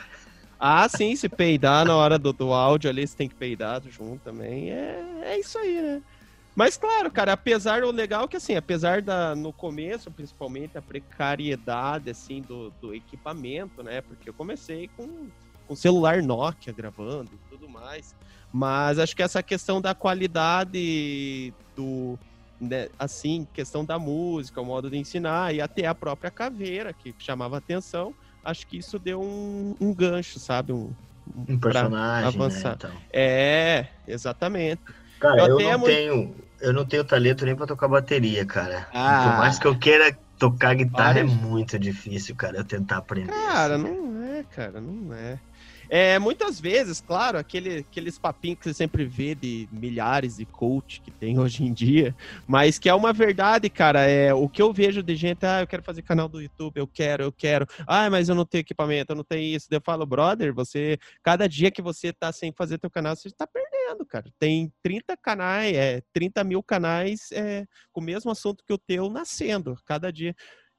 Ah, 0.60 0.88
sim, 0.88 1.16
se 1.16 1.28
peidar 1.28 1.84
na 1.84 1.96
hora 1.96 2.20
do, 2.20 2.32
do 2.32 2.54
áudio 2.54 2.92
ali, 2.92 3.08
você 3.08 3.18
tem 3.18 3.28
que 3.28 3.34
peidar 3.34 3.82
junto 3.90 4.20
também. 4.20 4.70
É, 4.70 5.22
é 5.24 5.40
isso 5.40 5.58
aí, 5.58 5.82
né? 5.82 6.02
Mas 6.56 6.78
claro, 6.78 7.12
cara, 7.12 7.34
apesar 7.34 7.84
o 7.84 7.92
legal 7.92 8.26
é 8.26 8.28
que 8.28 8.38
assim, 8.38 8.56
apesar 8.56 9.02
da 9.02 9.36
no 9.36 9.52
começo, 9.52 10.12
principalmente 10.12 10.78
a 10.78 10.82
precariedade 10.82 12.10
assim 12.10 12.42
do, 12.42 12.70
do 12.82 12.94
equipamento, 12.94 13.82
né? 13.82 14.02
Porque 14.02 14.30
eu 14.30 14.34
comecei 14.34 14.88
com 14.96 15.30
com 15.66 15.76
celular 15.76 16.22
Nokia 16.22 16.74
gravando 16.74 17.32
e 17.34 17.50
tudo 17.50 17.70
mais. 17.70 18.14
Mas 18.52 19.00
acho 19.00 19.16
que 19.16 19.24
essa 19.24 19.42
questão 19.42 19.82
da 19.82 19.96
qualidade 19.96 21.54
do 21.76 22.20
né, 22.60 22.88
assim, 22.98 23.48
questão 23.54 23.84
da 23.84 24.00
música, 24.00 24.62
o 24.62 24.66
modo 24.66 24.90
de 24.90 24.98
ensinar 24.98 25.54
e 25.54 25.62
até 25.62 25.86
a 25.86 25.96
própria 25.96 26.32
caveira 26.32 26.94
que 26.94 27.14
chamava 27.18 27.58
atenção, 27.58 28.14
acho 28.44 28.66
que 28.68 28.78
isso 28.78 28.98
deu 28.98 29.22
um, 29.22 29.76
um 29.82 29.94
gancho, 29.94 30.40
sabe, 30.40 30.72
um, 30.72 30.94
um 31.36 31.58
personagem, 31.60 32.22
né, 32.22 32.28
avançar. 32.28 32.70
Né, 32.70 32.76
então. 32.78 32.92
É, 33.12 33.88
exatamente. 34.08 34.82
Cara, 35.24 35.48
eu, 35.48 35.58
eu 35.58 35.78
não 35.78 35.86
tenho, 35.86 36.36
eu 36.60 36.74
não 36.74 36.86
tenho 36.86 37.04
talento 37.06 37.46
nem 37.46 37.56
para 37.56 37.66
tocar 37.66 37.88
bateria, 37.88 38.46
cara. 38.46 38.90
Ah. 38.94 39.24
Por 39.24 39.38
mais 39.38 39.58
que 39.58 39.66
eu 39.66 39.80
queira 39.80 40.18
tocar 40.38 40.76
guitarra, 40.76 41.20
é 41.20 41.24
muito 41.24 41.80
difícil, 41.80 42.36
cara, 42.36 42.58
eu 42.58 42.66
tentar 42.66 42.98
aprender. 42.98 43.32
Cara, 43.32 43.76
assim. 43.76 43.84
não 43.86 44.22
é, 44.22 44.44
cara, 44.44 44.82
não 44.82 45.14
é. 45.14 45.40
É, 45.90 46.18
muitas 46.18 46.60
vezes, 46.60 47.00
claro, 47.00 47.38
aquele, 47.38 47.80
aqueles 47.80 48.18
papinhos 48.18 48.60
que 48.60 48.66
você 48.66 48.74
sempre 48.74 49.06
vê 49.06 49.36
de 49.36 49.70
milhares 49.72 50.38
de 50.38 50.46
coach 50.46 51.00
que 51.02 51.12
tem 51.12 51.38
hoje 51.40 51.64
em 51.64 51.72
dia, 51.72 52.16
mas 52.48 52.80
que 52.80 52.90
é 52.90 52.94
uma 52.94 53.14
verdade, 53.14 53.70
cara. 53.70 54.02
É 54.02 54.34
o 54.34 54.50
que 54.50 54.62
eu 54.62 54.74
vejo 54.74 55.04
de 55.04 55.16
gente, 55.16 55.46
ah, 55.46 55.62
eu 55.62 55.68
quero 55.68 55.84
fazer 55.84 56.02
canal 56.02 56.28
do 56.28 56.42
YouTube, 56.42 56.78
eu 56.78 56.88
quero, 56.88 57.24
eu 57.24 57.32
quero. 57.32 57.68
Ah, 57.88 58.10
mas 58.10 58.28
eu 58.28 58.36
não 58.36 58.46
tenho 58.46 58.62
equipamento, 58.62 59.12
eu 59.12 59.16
não 59.16 59.24
tenho 59.24 59.56
isso. 59.56 59.68
Eu 59.70 59.82
falo, 59.82 60.06
brother, 60.06 60.54
você, 60.54 60.98
cada 61.22 61.48
dia 61.48 61.72
que 61.72 61.82
você 61.82 62.12
tá 62.12 62.32
sem 62.32 62.52
fazer 62.52 62.78
teu 62.78 62.90
canal, 62.90 63.16
você 63.16 63.30
tá 63.30 63.48
perdendo, 63.48 63.73
cara. 64.06 64.26
Tem 64.40 64.72
30 64.82 65.16
canais, 65.18 65.76
é, 65.76 66.02
30 66.14 66.44
mil 66.44 66.64
canais 66.64 67.32
é, 67.32 67.66
com 67.92 68.02
o 68.02 68.04
mesmo 68.04 68.32
assunto 68.32 68.64
que 68.66 68.74
o 68.74 68.78
teu 68.78 69.10
nascendo, 69.10 69.76
cada 69.86 70.12
dia 70.12 70.36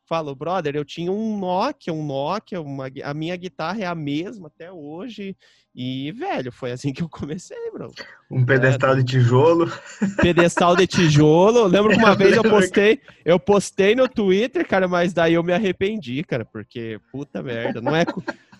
falo, 0.06 0.34
brother, 0.34 0.76
eu 0.76 0.84
tinha 0.84 1.10
um 1.10 1.38
Nokia, 1.38 1.92
um 1.92 2.04
Nokia, 2.04 2.60
uma, 2.60 2.86
a 3.02 3.14
minha 3.14 3.36
guitarra 3.36 3.80
é 3.80 3.86
a 3.86 3.94
mesma 3.94 4.48
até 4.48 4.70
hoje. 4.70 5.36
E, 5.74 6.12
velho, 6.12 6.52
foi 6.52 6.70
assim 6.70 6.92
que 6.92 7.02
eu 7.02 7.08
comecei, 7.08 7.70
bro. 7.72 7.90
Um 8.30 8.44
pedestal 8.44 8.92
é, 8.92 8.96
de 8.96 9.04
tijolo. 9.04 9.72
Pedestal 10.20 10.76
de 10.76 10.86
tijolo. 10.86 11.66
lembro 11.66 11.92
que 11.92 11.98
uma 11.98 12.14
vez 12.16 12.36
eu 12.36 12.42
postei, 12.42 13.00
eu 13.24 13.40
postei 13.40 13.94
no 13.94 14.08
Twitter, 14.08 14.66
cara, 14.66 14.86
mas 14.86 15.12
daí 15.12 15.34
eu 15.34 15.42
me 15.42 15.52
arrependi, 15.52 16.22
cara, 16.22 16.44
porque 16.44 17.00
puta 17.10 17.42
merda, 17.42 17.80
não 17.80 17.96
é 17.96 18.04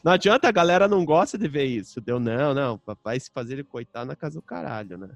não 0.05 0.13
adianta 0.13 0.49
a 0.49 0.53
galera 0.53 0.87
não 0.87 1.05
gosta 1.05 1.39
de 1.39 1.49
ver 1.49 1.65
isso. 1.65 2.01
Deu 2.01 2.21
não, 2.21 2.53
não, 2.53 2.79
papai 2.79 3.19
se 3.19 3.31
fazer 3.31 3.55
ele 3.55 3.65
coitado 3.65 4.07
na 4.07 4.15
casa 4.15 4.35
do 4.35 4.43
caralho, 4.43 4.99
né? 4.99 5.09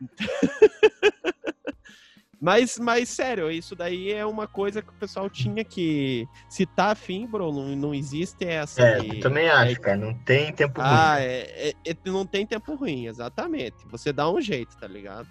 Mas, 2.44 2.78
mas, 2.78 3.08
sério, 3.08 3.50
isso 3.50 3.74
daí 3.74 4.12
é 4.12 4.26
uma 4.26 4.46
coisa 4.46 4.82
que 4.82 4.90
o 4.90 4.94
pessoal 4.94 5.30
tinha 5.30 5.64
que. 5.64 6.28
Se 6.46 6.66
tá 6.66 6.90
afim, 6.90 7.26
bro, 7.26 7.50
não, 7.50 7.74
não 7.74 7.94
existe 7.94 8.44
essa. 8.44 8.82
É, 8.82 8.98
eu 8.98 9.20
também 9.20 9.48
acho, 9.48 9.72
é... 9.72 9.76
cara. 9.76 9.96
Não 9.96 10.12
tem 10.12 10.52
tempo 10.52 10.78
ah, 10.82 10.84
ruim. 10.84 10.98
Ah, 10.98 11.20
é, 11.20 11.70
é, 11.70 11.74
é, 11.86 11.96
não 12.04 12.26
tem 12.26 12.46
tempo 12.46 12.74
ruim, 12.74 13.06
exatamente. 13.06 13.76
Você 13.90 14.12
dá 14.12 14.30
um 14.30 14.42
jeito, 14.42 14.76
tá 14.76 14.86
ligado? 14.86 15.26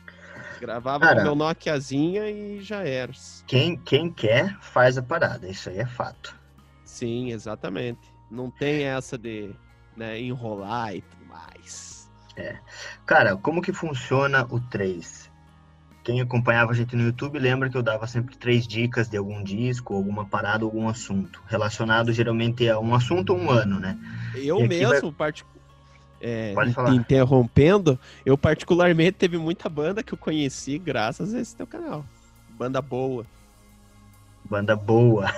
Gravava 0.60 1.06
cara, 1.06 1.18
com 1.18 1.22
meu 1.22 1.36
Nokiazinha 1.36 2.32
e 2.32 2.62
já 2.62 2.84
era. 2.84 3.12
Quem, 3.46 3.78
quem 3.78 4.12
quer, 4.12 4.58
faz 4.60 4.98
a 4.98 5.04
parada. 5.04 5.48
Isso 5.48 5.70
aí 5.70 5.78
é 5.78 5.86
fato. 5.86 6.36
Sim, 6.84 7.32
exatamente. 7.32 8.13
Não 8.30 8.50
tem 8.50 8.84
essa 8.84 9.18
de 9.18 9.52
né, 9.96 10.20
enrolar 10.20 10.96
e 10.96 11.02
tudo 11.02 11.26
mais. 11.26 12.10
É. 12.36 12.58
Cara, 13.06 13.38
como 13.38 13.62
que 13.62 13.72
funciona 13.72 14.46
o 14.50 14.60
3? 14.60 15.32
Quem 16.04 16.20
acompanhava 16.20 16.72
a 16.72 16.76
gente 16.76 16.96
no 16.96 17.04
YouTube 17.04 17.40
lembra 17.40 17.70
que 17.70 17.78
eu 17.78 17.84
dava 17.84 18.06
sempre 18.08 18.36
três 18.36 18.68
dicas 18.68 19.08
de 19.08 19.16
algum 19.16 19.42
disco, 19.42 19.96
alguma 19.96 20.26
parada, 20.26 20.66
algum 20.66 20.90
assunto, 20.90 21.42
relacionado 21.48 22.12
geralmente 22.12 22.68
a 22.70 22.78
um 22.78 22.94
assunto 22.94 23.32
ou 23.32 23.40
um 23.40 23.50
ano, 23.50 23.80
né? 23.80 23.98
Eu 24.36 24.60
mesmo, 24.68 25.12
vai... 25.12 25.32
part... 25.32 25.46
é, 26.20 26.54
interrompendo, 26.94 27.98
eu 28.26 28.38
particularmente 28.38 29.14
teve 29.14 29.38
muita 29.38 29.70
banda 29.70 30.04
que 30.04 30.14
eu 30.14 30.18
conheci 30.18 30.78
graças 30.78 31.34
a 31.34 31.40
esse 31.40 31.56
teu 31.56 31.66
canal. 31.66 32.04
Banda 32.50 32.82
boa. 32.82 33.26
Banda 34.44 34.76
boa. 34.76 35.34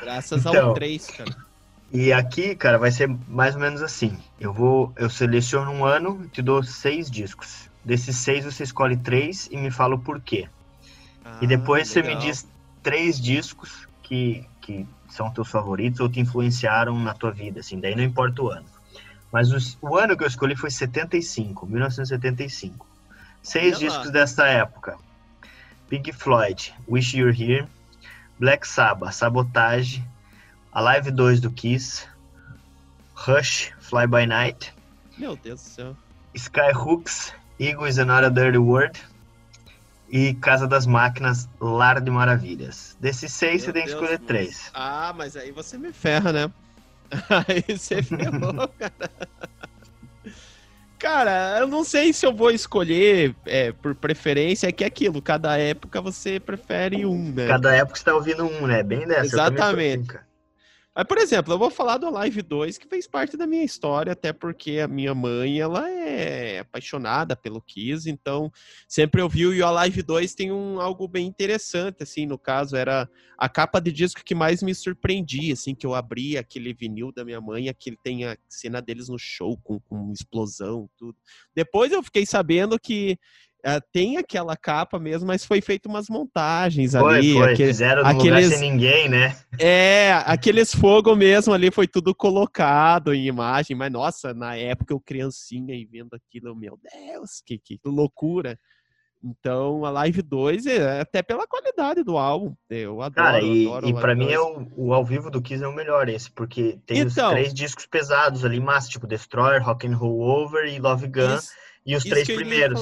Graças 0.00 0.44
então, 0.44 0.70
ao 0.70 0.74
3, 0.74 1.06
cara. 1.06 1.47
E 1.90 2.12
aqui, 2.12 2.54
cara, 2.54 2.78
vai 2.78 2.90
ser 2.90 3.08
mais 3.28 3.54
ou 3.54 3.60
menos 3.60 3.82
assim. 3.82 4.16
Eu 4.38 4.52
vou, 4.52 4.92
eu 4.96 5.08
seleciono 5.08 5.70
um 5.70 5.84
ano 5.84 6.22
e 6.24 6.28
te 6.28 6.42
dou 6.42 6.62
seis 6.62 7.10
discos. 7.10 7.70
Desses 7.82 8.16
seis, 8.16 8.44
você 8.44 8.62
escolhe 8.62 8.96
três 8.96 9.48
e 9.50 9.56
me 9.56 9.70
fala 9.70 9.94
o 9.94 9.98
porquê. 9.98 10.48
Ah, 11.24 11.38
e 11.40 11.46
depois 11.46 11.94
legal. 11.94 12.10
você 12.10 12.14
me 12.14 12.20
diz 12.20 12.46
três 12.82 13.18
discos 13.18 13.88
que, 14.02 14.44
que 14.60 14.86
são 15.08 15.30
teus 15.30 15.50
favoritos 15.50 16.00
ou 16.00 16.08
te 16.08 16.20
influenciaram 16.20 16.98
na 16.98 17.14
tua 17.14 17.30
vida, 17.30 17.60
assim, 17.60 17.80
daí 17.80 17.96
não 17.96 18.02
importa 18.02 18.42
o 18.42 18.50
ano. 18.50 18.66
Mas 19.32 19.50
os, 19.52 19.78
o 19.80 19.96
ano 19.96 20.16
que 20.16 20.24
eu 20.24 20.28
escolhi 20.28 20.56
foi 20.56 20.70
75, 20.70 21.66
1975. 21.66 22.86
Seis 23.42 23.76
Olha 23.76 23.78
discos 23.78 24.06
lá. 24.06 24.12
dessa 24.12 24.46
época. 24.46 24.96
Pink 25.88 26.12
Floyd, 26.12 26.74
Wish 26.86 27.16
You're 27.16 27.34
Here, 27.34 27.66
Black 28.38 28.68
Sabbath, 28.68 29.14
Sabotage, 29.14 30.02
Alive 30.72 31.10
2 31.10 31.40
do 31.40 31.50
Kiss, 31.50 32.06
Rush, 33.14 33.72
Fly 33.80 34.06
By 34.06 34.26
Night. 34.26 34.72
Meu 35.16 35.36
Deus 35.36 35.62
do 35.62 35.68
céu. 35.68 35.96
Skyhooks, 36.34 37.32
Eagle 37.58 37.88
is 37.88 37.98
Another 37.98 38.30
Dirty 38.30 38.58
Word 38.58 39.00
e 40.10 40.34
Casa 40.34 40.66
das 40.66 40.86
Máquinas, 40.86 41.48
Lar 41.60 42.00
de 42.00 42.10
Maravilhas. 42.10 42.96
Desses 43.00 43.32
seis, 43.32 43.62
Meu 43.62 43.66
você 43.66 43.72
tem 43.72 43.82
que 43.84 43.90
escolher 43.90 44.18
três. 44.20 44.70
Ah, 44.74 45.12
mas 45.16 45.36
aí 45.36 45.50
você 45.50 45.76
me 45.76 45.92
ferra, 45.92 46.32
né? 46.32 46.50
Aí 47.48 47.64
você 47.74 48.02
ferrou, 48.02 48.68
cara. 48.78 49.10
Cara, 50.98 51.58
eu 51.60 51.66
não 51.66 51.82
sei 51.82 52.12
se 52.12 52.26
eu 52.26 52.34
vou 52.34 52.50
escolher 52.50 53.34
é, 53.46 53.72
por 53.72 53.94
preferência, 53.94 54.66
é 54.66 54.72
que 54.72 54.84
é 54.84 54.88
aquilo, 54.88 55.22
cada 55.22 55.56
época 55.56 56.02
você 56.02 56.38
prefere 56.40 57.06
um, 57.06 57.32
né? 57.32 57.46
Cada 57.46 57.74
época 57.74 57.98
você 57.98 58.04
tá 58.04 58.14
ouvindo 58.14 58.44
um, 58.44 58.66
né? 58.66 58.82
Bem 58.82 59.06
dessa. 59.06 59.24
Exatamente. 59.24 60.18
Aí, 60.98 61.04
por 61.04 61.16
exemplo, 61.16 61.54
eu 61.54 61.58
vou 61.60 61.70
falar 61.70 61.96
do 61.96 62.10
Live 62.10 62.42
2, 62.42 62.76
que 62.76 62.88
fez 62.88 63.06
parte 63.06 63.36
da 63.36 63.46
minha 63.46 63.62
história, 63.62 64.14
até 64.14 64.32
porque 64.32 64.80
a 64.80 64.88
minha 64.88 65.14
mãe, 65.14 65.60
ela 65.60 65.88
é 65.88 66.58
apaixonada 66.58 67.36
pelo 67.36 67.62
Kiss, 67.62 68.10
então 68.10 68.50
sempre 68.88 69.22
eu 69.22 69.28
vi 69.28 69.46
o 69.46 69.70
Live 69.70 70.02
2 70.02 70.34
tem 70.34 70.50
um 70.50 70.80
algo 70.80 71.06
bem 71.06 71.24
interessante, 71.24 72.02
assim, 72.02 72.26
no 72.26 72.36
caso, 72.36 72.74
era 72.74 73.08
a 73.38 73.48
capa 73.48 73.80
de 73.80 73.92
disco 73.92 74.24
que 74.24 74.34
mais 74.34 74.60
me 74.60 74.74
surpreendia, 74.74 75.52
assim, 75.52 75.72
que 75.72 75.86
eu 75.86 75.94
abri 75.94 76.36
aquele 76.36 76.74
vinil 76.74 77.12
da 77.12 77.24
minha 77.24 77.40
mãe, 77.40 77.68
aquele 77.68 77.96
tem 78.02 78.24
a 78.24 78.36
cena 78.48 78.82
deles 78.82 79.08
no 79.08 79.20
show, 79.20 79.56
com, 79.62 79.78
com 79.78 80.12
explosão, 80.12 80.90
tudo. 80.96 81.16
Depois 81.54 81.92
eu 81.92 82.02
fiquei 82.02 82.26
sabendo 82.26 82.76
que 82.76 83.16
Uh, 83.66 83.82
tem 83.92 84.16
aquela 84.18 84.56
capa 84.56 85.00
mesmo, 85.00 85.26
mas 85.26 85.44
foi 85.44 85.60
feito 85.60 85.88
umas 85.88 86.08
montagens 86.08 86.92
foi, 86.92 87.16
ali. 87.16 87.32
Foi, 87.32 87.52
aquele, 87.52 87.68
fizeram 87.68 88.02
no 88.02 88.08
aqueles, 88.08 88.44
lugar 88.44 88.58
sem 88.58 88.70
ninguém, 88.70 89.08
né? 89.08 89.36
É, 89.58 90.12
aqueles 90.26 90.72
fogo 90.72 91.16
mesmo 91.16 91.52
ali 91.52 91.68
foi 91.72 91.88
tudo 91.88 92.14
colocado 92.14 93.12
em 93.12 93.26
imagem, 93.26 93.76
mas 93.76 93.90
nossa, 93.90 94.32
na 94.32 94.54
época 94.54 94.94
eu 94.94 95.00
criancinha 95.00 95.74
e 95.74 95.84
vendo 95.84 96.14
aquilo, 96.14 96.54
meu 96.54 96.78
Deus, 96.80 97.42
que, 97.44 97.58
que 97.58 97.80
loucura. 97.84 98.56
Então, 99.22 99.84
a 99.84 99.90
Live 99.90 100.22
2 100.22 100.66
é 100.66 101.00
até 101.00 101.20
pela 101.20 101.44
qualidade 101.44 102.04
do 102.04 102.16
álbum. 102.16 102.54
Eu 102.70 103.02
adoro. 103.02 103.26
Cara, 103.26 103.42
e, 103.42 103.66
adoro 103.66 103.88
e 103.88 103.92
pra 103.92 104.14
mim 104.14 104.30
é 104.30 104.38
o, 104.38 104.68
o, 104.76 104.94
ao 104.94 105.04
vivo 105.04 105.28
do 105.30 105.42
Kiss 105.42 105.62
é 105.62 105.66
o 105.66 105.74
melhor 105.74 106.08
esse, 106.08 106.30
porque 106.30 106.78
tem 106.86 107.00
então, 107.00 107.26
os 107.26 107.32
três 107.32 107.52
discos 107.52 107.86
pesados 107.86 108.44
ali, 108.44 108.60
massa, 108.60 108.88
tipo 108.88 109.06
Destroyer, 109.06 109.60
Rock 109.64 109.88
and 109.88 109.96
Roll 109.96 110.20
Over 110.20 110.72
e 110.72 110.78
Love 110.78 111.08
Gun, 111.08 111.34
isso, 111.34 111.52
e 111.84 111.96
os 111.96 112.04
três 112.04 112.28
primeiros 112.28 112.80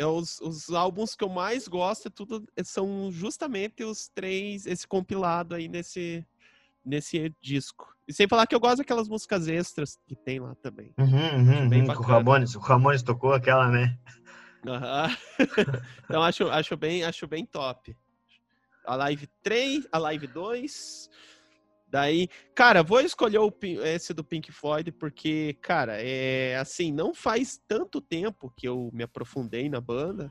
é 0.00 0.06
os, 0.06 0.40
os 0.40 0.70
álbuns 0.70 1.14
que 1.14 1.22
eu 1.22 1.28
mais 1.28 1.68
gosto 1.68 2.08
é 2.08 2.10
tudo 2.10 2.42
são 2.64 3.12
justamente 3.12 3.84
os 3.84 4.08
três 4.08 4.64
esse 4.66 4.88
compilado 4.88 5.54
aí 5.54 5.68
nesse 5.68 6.26
nesse 6.82 7.34
disco 7.38 7.94
e 8.08 8.12
sem 8.14 8.26
falar 8.26 8.46
que 8.46 8.54
eu 8.54 8.60
gosto 8.60 8.78
daquelas 8.78 9.10
músicas 9.10 9.46
extras 9.46 9.98
que 10.06 10.16
tem 10.16 10.40
lá 10.40 10.54
também 10.62 10.94
uhum, 10.98 11.06
uhum, 11.06 11.68
uhum. 11.68 11.90
o 11.90 12.02
Ramones 12.02 12.54
o 12.54 12.60
Ramones 12.60 13.02
tocou 13.02 13.34
aquela 13.34 13.68
né 13.68 13.98
uhum. 14.66 15.36
então 16.04 16.22
acho 16.22 16.48
acho 16.48 16.76
bem 16.78 17.04
acho 17.04 17.26
bem 17.26 17.44
top 17.44 17.94
a 18.86 18.96
live 18.96 19.28
3 19.42 19.86
a 19.92 19.98
live 19.98 20.26
2 20.28 21.10
Daí, 21.90 22.28
cara, 22.54 22.82
vou 22.82 23.00
escolher 23.00 23.38
o, 23.38 23.52
esse 23.84 24.14
do 24.14 24.22
Pink 24.22 24.52
Floyd 24.52 24.92
porque, 24.92 25.56
cara, 25.60 25.96
é 26.00 26.56
assim, 26.56 26.92
não 26.92 27.12
faz 27.12 27.60
tanto 27.66 28.00
tempo 28.00 28.52
que 28.56 28.68
eu 28.68 28.90
me 28.92 29.02
aprofundei 29.02 29.68
na 29.68 29.80
banda, 29.80 30.30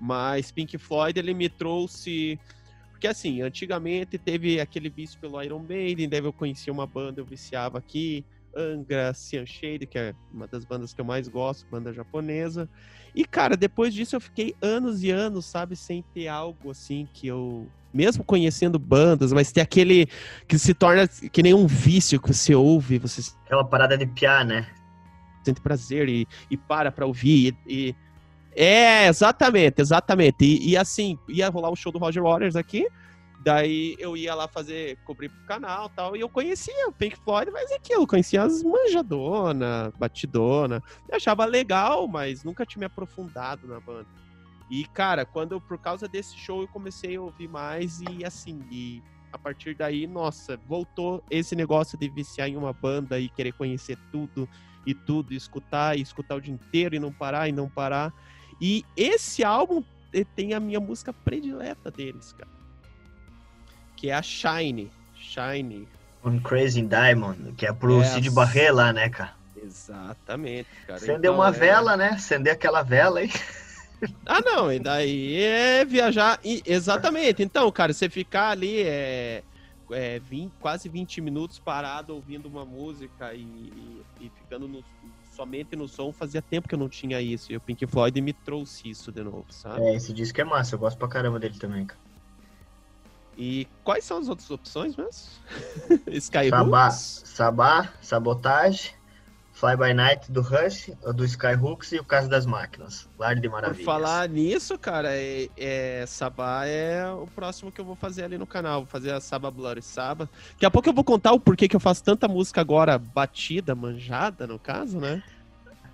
mas 0.00 0.52
Pink 0.52 0.78
Floyd 0.78 1.18
ele 1.18 1.34
me 1.34 1.48
trouxe 1.48 2.38
porque 3.00 3.08
assim, 3.08 3.40
antigamente 3.40 4.18
teve 4.18 4.60
aquele 4.60 4.90
vício 4.90 5.18
pelo 5.18 5.42
Iron 5.42 5.60
Maiden, 5.60 6.06
deve 6.06 6.26
eu 6.26 6.34
conhecia 6.34 6.70
uma 6.70 6.86
banda, 6.86 7.18
eu 7.18 7.24
viciava 7.24 7.78
aqui, 7.78 8.26
Angra, 8.54 9.14
Cyan 9.14 9.46
Shade, 9.46 9.86
que 9.86 9.98
é 9.98 10.14
uma 10.30 10.46
das 10.46 10.66
bandas 10.66 10.92
que 10.92 11.00
eu 11.00 11.04
mais 11.06 11.26
gosto, 11.26 11.66
banda 11.70 11.94
japonesa. 11.94 12.68
E 13.14 13.24
cara, 13.24 13.56
depois 13.56 13.94
disso 13.94 14.16
eu 14.16 14.20
fiquei 14.20 14.54
anos 14.60 15.02
e 15.02 15.10
anos, 15.10 15.46
sabe, 15.46 15.76
sem 15.76 16.02
ter 16.12 16.28
algo 16.28 16.70
assim 16.70 17.08
que 17.14 17.26
eu 17.26 17.66
mesmo 17.92 18.24
conhecendo 18.24 18.78
bandas, 18.78 19.32
mas 19.32 19.52
tem 19.52 19.62
aquele 19.62 20.08
que 20.46 20.58
se 20.58 20.72
torna 20.74 21.06
que 21.08 21.42
nem 21.42 21.54
um 21.54 21.66
vício 21.66 22.20
que 22.20 22.32
você 22.32 22.54
ouve, 22.54 22.98
você 22.98 23.32
aquela 23.44 23.64
parada 23.64 23.96
de 23.96 24.06
piar, 24.06 24.44
né? 24.44 24.66
Sente 25.44 25.60
prazer 25.60 26.08
e, 26.08 26.26
e 26.50 26.56
para 26.56 26.92
pra 26.92 27.06
ouvir 27.06 27.56
e, 27.66 27.88
e... 27.88 27.94
é 28.54 29.08
exatamente, 29.08 29.80
exatamente. 29.80 30.44
E, 30.44 30.70
e, 30.70 30.76
assim 30.76 31.18
ia 31.28 31.48
rolar 31.48 31.70
o 31.70 31.76
show 31.76 31.90
do 31.90 31.98
Roger 31.98 32.22
Waters 32.22 32.56
aqui, 32.56 32.86
daí 33.42 33.96
eu 33.98 34.16
ia 34.16 34.34
lá 34.34 34.46
fazer 34.46 34.98
cobrir 35.04 35.28
pro 35.28 35.46
canal 35.46 35.88
tal 35.88 36.14
e 36.14 36.20
eu 36.20 36.28
conhecia 36.28 36.88
o 36.88 36.92
Pink 36.92 37.16
Floyd, 37.16 37.50
mas 37.50 37.70
é 37.70 37.76
aquilo, 37.76 38.06
conhecia 38.06 38.42
as 38.42 38.62
manjadona, 38.62 39.92
batidona, 39.98 40.82
eu 41.08 41.16
achava 41.16 41.44
legal, 41.44 42.06
mas 42.06 42.44
nunca 42.44 42.66
tinha 42.66 42.80
me 42.80 42.86
aprofundado 42.86 43.66
na 43.66 43.80
banda. 43.80 44.19
E, 44.70 44.84
cara, 44.84 45.26
quando 45.26 45.60
por 45.60 45.78
causa 45.78 46.06
desse 46.06 46.36
show 46.36 46.62
eu 46.62 46.68
comecei 46.68 47.16
a 47.16 47.20
ouvir 47.20 47.48
mais 47.48 48.00
e 48.00 48.24
assim, 48.24 48.62
e 48.70 49.02
a 49.32 49.38
partir 49.38 49.74
daí, 49.74 50.06
nossa, 50.06 50.56
voltou 50.66 51.22
esse 51.28 51.56
negócio 51.56 51.98
de 51.98 52.08
viciar 52.08 52.48
em 52.48 52.56
uma 52.56 52.72
banda 52.72 53.18
e 53.18 53.28
querer 53.28 53.52
conhecer 53.52 53.98
tudo 54.12 54.48
e 54.86 54.94
tudo, 54.94 55.32
e 55.32 55.36
escutar, 55.36 55.98
e 55.98 56.00
escutar 56.00 56.36
o 56.36 56.40
dia 56.40 56.54
inteiro 56.54 56.94
e 56.94 56.98
não 56.98 57.12
parar 57.12 57.48
e 57.48 57.52
não 57.52 57.68
parar. 57.68 58.12
E 58.60 58.84
esse 58.96 59.42
álbum 59.42 59.82
eh, 60.12 60.24
tem 60.36 60.54
a 60.54 60.60
minha 60.60 60.80
música 60.80 61.12
predileta 61.12 61.90
deles, 61.90 62.32
cara. 62.32 62.50
Que 63.96 64.10
é 64.10 64.14
a 64.14 64.22
Shine. 64.22 64.90
Shine. 65.14 65.88
On 66.24 66.38
Crazy 66.40 66.82
Diamond, 66.82 67.52
que 67.52 67.66
é 67.66 67.72
pro 67.72 68.02
é 68.02 68.04
Cid 68.04 68.30
Barret 68.30 68.70
lá, 68.70 68.92
né, 68.92 69.08
cara? 69.08 69.34
Exatamente, 69.56 70.68
cara. 70.86 70.96
Acender 70.96 71.18
então, 71.18 71.34
uma 71.34 71.48
é... 71.48 71.52
vela, 71.52 71.96
né? 71.96 72.10
Acender 72.10 72.52
aquela 72.52 72.82
vela 72.82 73.20
aí. 73.20 73.30
Ah, 74.26 74.40
não, 74.40 74.72
e 74.72 74.78
daí 74.78 75.36
é 75.36 75.84
viajar. 75.84 76.38
E, 76.44 76.62
exatamente. 76.64 77.42
Então, 77.42 77.70
cara, 77.70 77.92
você 77.92 78.08
ficar 78.08 78.50
ali 78.50 78.80
é, 78.82 79.42
é 79.92 80.18
20, 80.18 80.52
quase 80.60 80.88
20 80.88 81.20
minutos 81.20 81.58
parado 81.58 82.14
ouvindo 82.14 82.46
uma 82.46 82.64
música 82.64 83.34
e, 83.34 83.42
e, 83.42 84.02
e 84.20 84.30
ficando 84.30 84.66
no, 84.68 84.84
somente 85.34 85.74
no 85.76 85.88
som, 85.88 86.12
fazia 86.12 86.42
tempo 86.42 86.68
que 86.68 86.74
eu 86.74 86.78
não 86.78 86.88
tinha 86.88 87.20
isso. 87.20 87.52
E 87.52 87.56
o 87.56 87.60
Pink 87.60 87.86
Floyd 87.86 88.20
me 88.20 88.32
trouxe 88.32 88.90
isso 88.90 89.10
de 89.10 89.22
novo, 89.22 89.46
sabe? 89.50 89.82
É, 89.82 89.94
esse 89.94 90.12
disco 90.12 90.40
é 90.40 90.44
massa, 90.44 90.74
eu 90.74 90.78
gosto 90.78 90.98
pra 90.98 91.08
caramba 91.08 91.38
dele 91.38 91.58
também, 91.58 91.86
cara. 91.86 92.00
E 93.36 93.66
quais 93.82 94.04
são 94.04 94.18
as 94.18 94.28
outras 94.28 94.50
opções 94.50 94.94
mesmo? 94.96 95.12
Sky 96.12 96.50
Sabá, 96.50 96.90
Sabá, 96.90 97.94
Sabotage, 98.02 98.94
Fly 99.60 99.76
By 99.76 99.92
Night 99.92 100.32
do 100.32 100.40
Rush, 100.40 100.90
do 101.14 101.22
Skyhooks 101.22 101.92
e 101.92 101.98
o 101.98 102.04
Caso 102.04 102.30
das 102.30 102.46
Máquinas. 102.46 103.06
Lar 103.18 103.36
de 103.36 103.46
Maravilhas. 103.46 103.76
Por 103.76 103.84
falar 103.84 104.26
nisso, 104.26 104.78
cara, 104.78 105.10
é, 105.12 105.50
é, 105.54 106.04
Sabá 106.06 106.64
é 106.64 107.06
o 107.12 107.26
próximo 107.26 107.70
que 107.70 107.78
eu 107.78 107.84
vou 107.84 107.94
fazer 107.94 108.24
ali 108.24 108.38
no 108.38 108.46
canal. 108.46 108.80
Vou 108.80 108.86
fazer 108.86 109.12
a 109.12 109.20
Saba 109.20 109.50
Bloody 109.50 109.82
Saba. 109.82 110.30
Daqui 110.52 110.64
a 110.64 110.70
pouco 110.70 110.88
eu 110.88 110.94
vou 110.94 111.04
contar 111.04 111.32
o 111.32 111.38
porquê 111.38 111.68
que 111.68 111.76
eu 111.76 111.80
faço 111.80 112.02
tanta 112.02 112.26
música 112.26 112.58
agora 112.62 112.96
batida, 112.98 113.74
manjada, 113.74 114.46
no 114.46 114.58
caso, 114.58 114.98
né? 114.98 115.22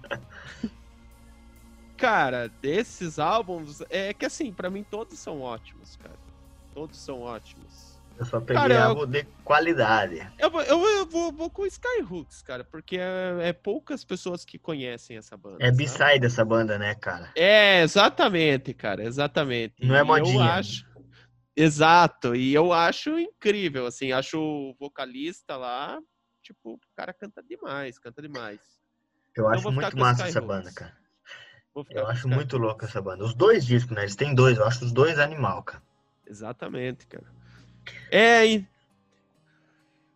cara, 1.99 2.49
desses 2.63 3.19
álbuns, 3.19 3.83
é 3.91 4.15
que 4.15 4.27
assim, 4.27 4.53
para 4.53 4.71
mim 4.71 4.85
todos 4.89 5.19
são 5.19 5.41
ótimos, 5.41 5.97
cara. 5.97 6.15
Todos 6.73 7.01
são 7.01 7.21
ótimos. 7.21 7.86
Eu 8.19 8.25
só 8.25 8.41
peguei 8.41 8.63
cara, 8.63 8.85
algo 8.85 9.03
eu... 9.03 9.07
de 9.07 9.25
qualidade. 9.45 10.27
Eu, 10.39 10.51
vou, 10.51 10.63
eu, 10.63 10.83
eu 10.83 11.07
vou, 11.07 11.33
vou 11.33 11.51
com 11.51 11.67
Skyhooks, 11.67 12.43
cara, 12.43 12.65
porque 12.65 12.97
é, 12.99 13.49
é, 13.49 13.53
poucas 13.53 14.05
pessoas 14.05 14.45
que 14.45 14.59
conhecem 14.59 15.17
essa 15.17 15.37
banda. 15.37 15.59
É 15.61 15.71
B-side 15.71 16.25
essa 16.25 16.45
banda, 16.45 16.79
né, 16.79 16.95
cara? 16.95 17.31
É, 17.37 17.83
exatamente, 17.83 18.73
cara, 18.73 19.03
exatamente. 19.05 19.75
Não 19.87 19.95
é 19.95 20.03
modinha. 20.03 20.37
Eu 20.37 20.43
acho... 20.43 20.87
Exato, 21.59 22.35
e 22.35 22.53
eu 22.53 22.73
acho 22.73 23.19
incrível, 23.19 23.87
assim, 23.87 24.13
acho 24.13 24.39
o 24.39 24.75
vocalista 24.79 25.57
lá, 25.57 25.99
tipo, 26.43 26.75
o 26.75 26.81
cara 26.95 27.15
canta 27.15 27.43
demais, 27.43 27.99
canta 27.99 28.21
demais. 28.21 28.61
Eu 29.35 29.45
então, 29.45 29.49
acho 29.49 29.71
muito 29.71 29.99
massa 29.99 30.27
essa 30.27 30.41
banda, 30.41 30.71
cara. 30.73 30.95
Eu 31.91 32.07
acho 32.07 32.27
muito 32.27 32.57
louco 32.57 32.85
essa 32.85 33.03
banda. 33.03 33.25
Os 33.25 33.35
dois 33.35 33.67
discos, 33.67 33.95
né? 33.95 34.03
Eles 34.03 34.17
têm 34.17 34.35
dois, 34.35 34.57
eu 34.57 34.65
acho 34.65 34.85
os 34.85 34.93
dois 34.93 35.19
animal, 35.19 35.63
cara. 35.63 35.83
Exatamente, 36.27 37.07
cara. 37.07 37.27
É, 38.11 38.47
e... 38.47 38.67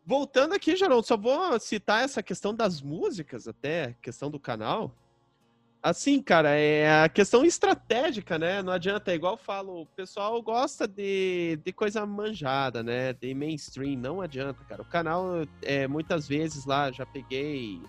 Voltando 0.04 0.54
aqui, 0.54 0.74
Jarol, 0.74 1.02
só 1.02 1.16
vou 1.16 1.58
citar 1.60 2.02
essa 2.02 2.22
questão 2.22 2.54
das 2.54 2.82
músicas, 2.82 3.46
até, 3.46 3.94
questão 4.02 4.30
do 4.30 4.40
canal. 4.40 4.92
Assim, 5.82 6.20
cara, 6.20 6.50
é 6.50 7.04
a 7.04 7.08
questão 7.08 7.44
estratégica, 7.44 8.38
né? 8.38 8.62
Não 8.62 8.72
adianta, 8.72 9.12
é 9.12 9.14
igual 9.14 9.34
eu 9.34 9.38
falo, 9.38 9.82
o 9.82 9.86
pessoal 9.86 10.42
gosta 10.42 10.86
de, 10.86 11.58
de 11.64 11.72
coisa 11.72 12.04
manjada, 12.04 12.82
né? 12.82 13.14
De 13.14 13.32
mainstream, 13.34 13.96
não 13.96 14.20
adianta, 14.20 14.62
cara. 14.64 14.82
O 14.82 14.84
canal, 14.84 15.46
é, 15.62 15.86
muitas 15.86 16.28
vezes 16.28 16.66
lá, 16.66 16.90
já 16.90 17.06
peguei 17.06 17.80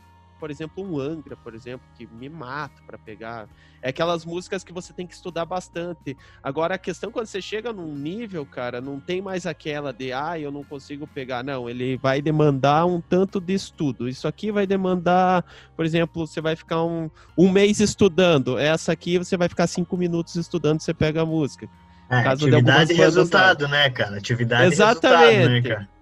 por 0.41 0.49
exemplo, 0.49 0.83
um 0.83 0.99
Angra, 0.99 1.37
por 1.37 1.53
exemplo, 1.53 1.87
que 1.95 2.07
me 2.07 2.27
mata 2.27 2.81
para 2.87 2.97
pegar. 2.97 3.47
É 3.79 3.89
aquelas 3.89 4.25
músicas 4.25 4.63
que 4.63 4.73
você 4.73 4.91
tem 4.91 5.05
que 5.05 5.13
estudar 5.13 5.45
bastante. 5.45 6.17
Agora, 6.41 6.73
a 6.73 6.77
questão 6.79 7.11
quando 7.11 7.27
você 7.27 7.39
chega 7.39 7.71
num 7.71 7.95
nível, 7.95 8.43
cara, 8.43 8.81
não 8.81 8.99
tem 8.99 9.21
mais 9.21 9.45
aquela 9.45 9.93
de, 9.93 10.11
ah, 10.11 10.39
eu 10.39 10.51
não 10.51 10.63
consigo 10.63 11.05
pegar. 11.05 11.43
Não, 11.43 11.69
ele 11.69 11.95
vai 11.95 12.23
demandar 12.23 12.87
um 12.87 12.99
tanto 12.99 13.39
de 13.39 13.53
estudo. 13.53 14.09
Isso 14.09 14.27
aqui 14.27 14.51
vai 14.51 14.65
demandar, 14.65 15.45
por 15.75 15.85
exemplo, 15.85 16.25
você 16.25 16.41
vai 16.41 16.55
ficar 16.55 16.83
um, 16.83 17.07
um 17.37 17.47
mês 17.47 17.79
estudando. 17.79 18.57
Essa 18.57 18.93
aqui 18.93 19.19
você 19.19 19.37
vai 19.37 19.47
ficar 19.47 19.67
cinco 19.67 19.95
minutos 19.95 20.35
estudando, 20.35 20.81
você 20.81 20.91
pega 20.91 21.21
a 21.21 21.25
música. 21.25 21.69
É, 22.09 22.27
atividade 22.27 22.93
e 22.93 22.95
resultado, 22.95 23.67
né, 23.67 23.91
cara? 23.91 24.17
Atividade 24.17 24.73
Exatamente. 24.73 25.21
e 25.21 25.35
resultado, 25.35 25.49
né, 25.51 25.61
cara? 25.61 26.00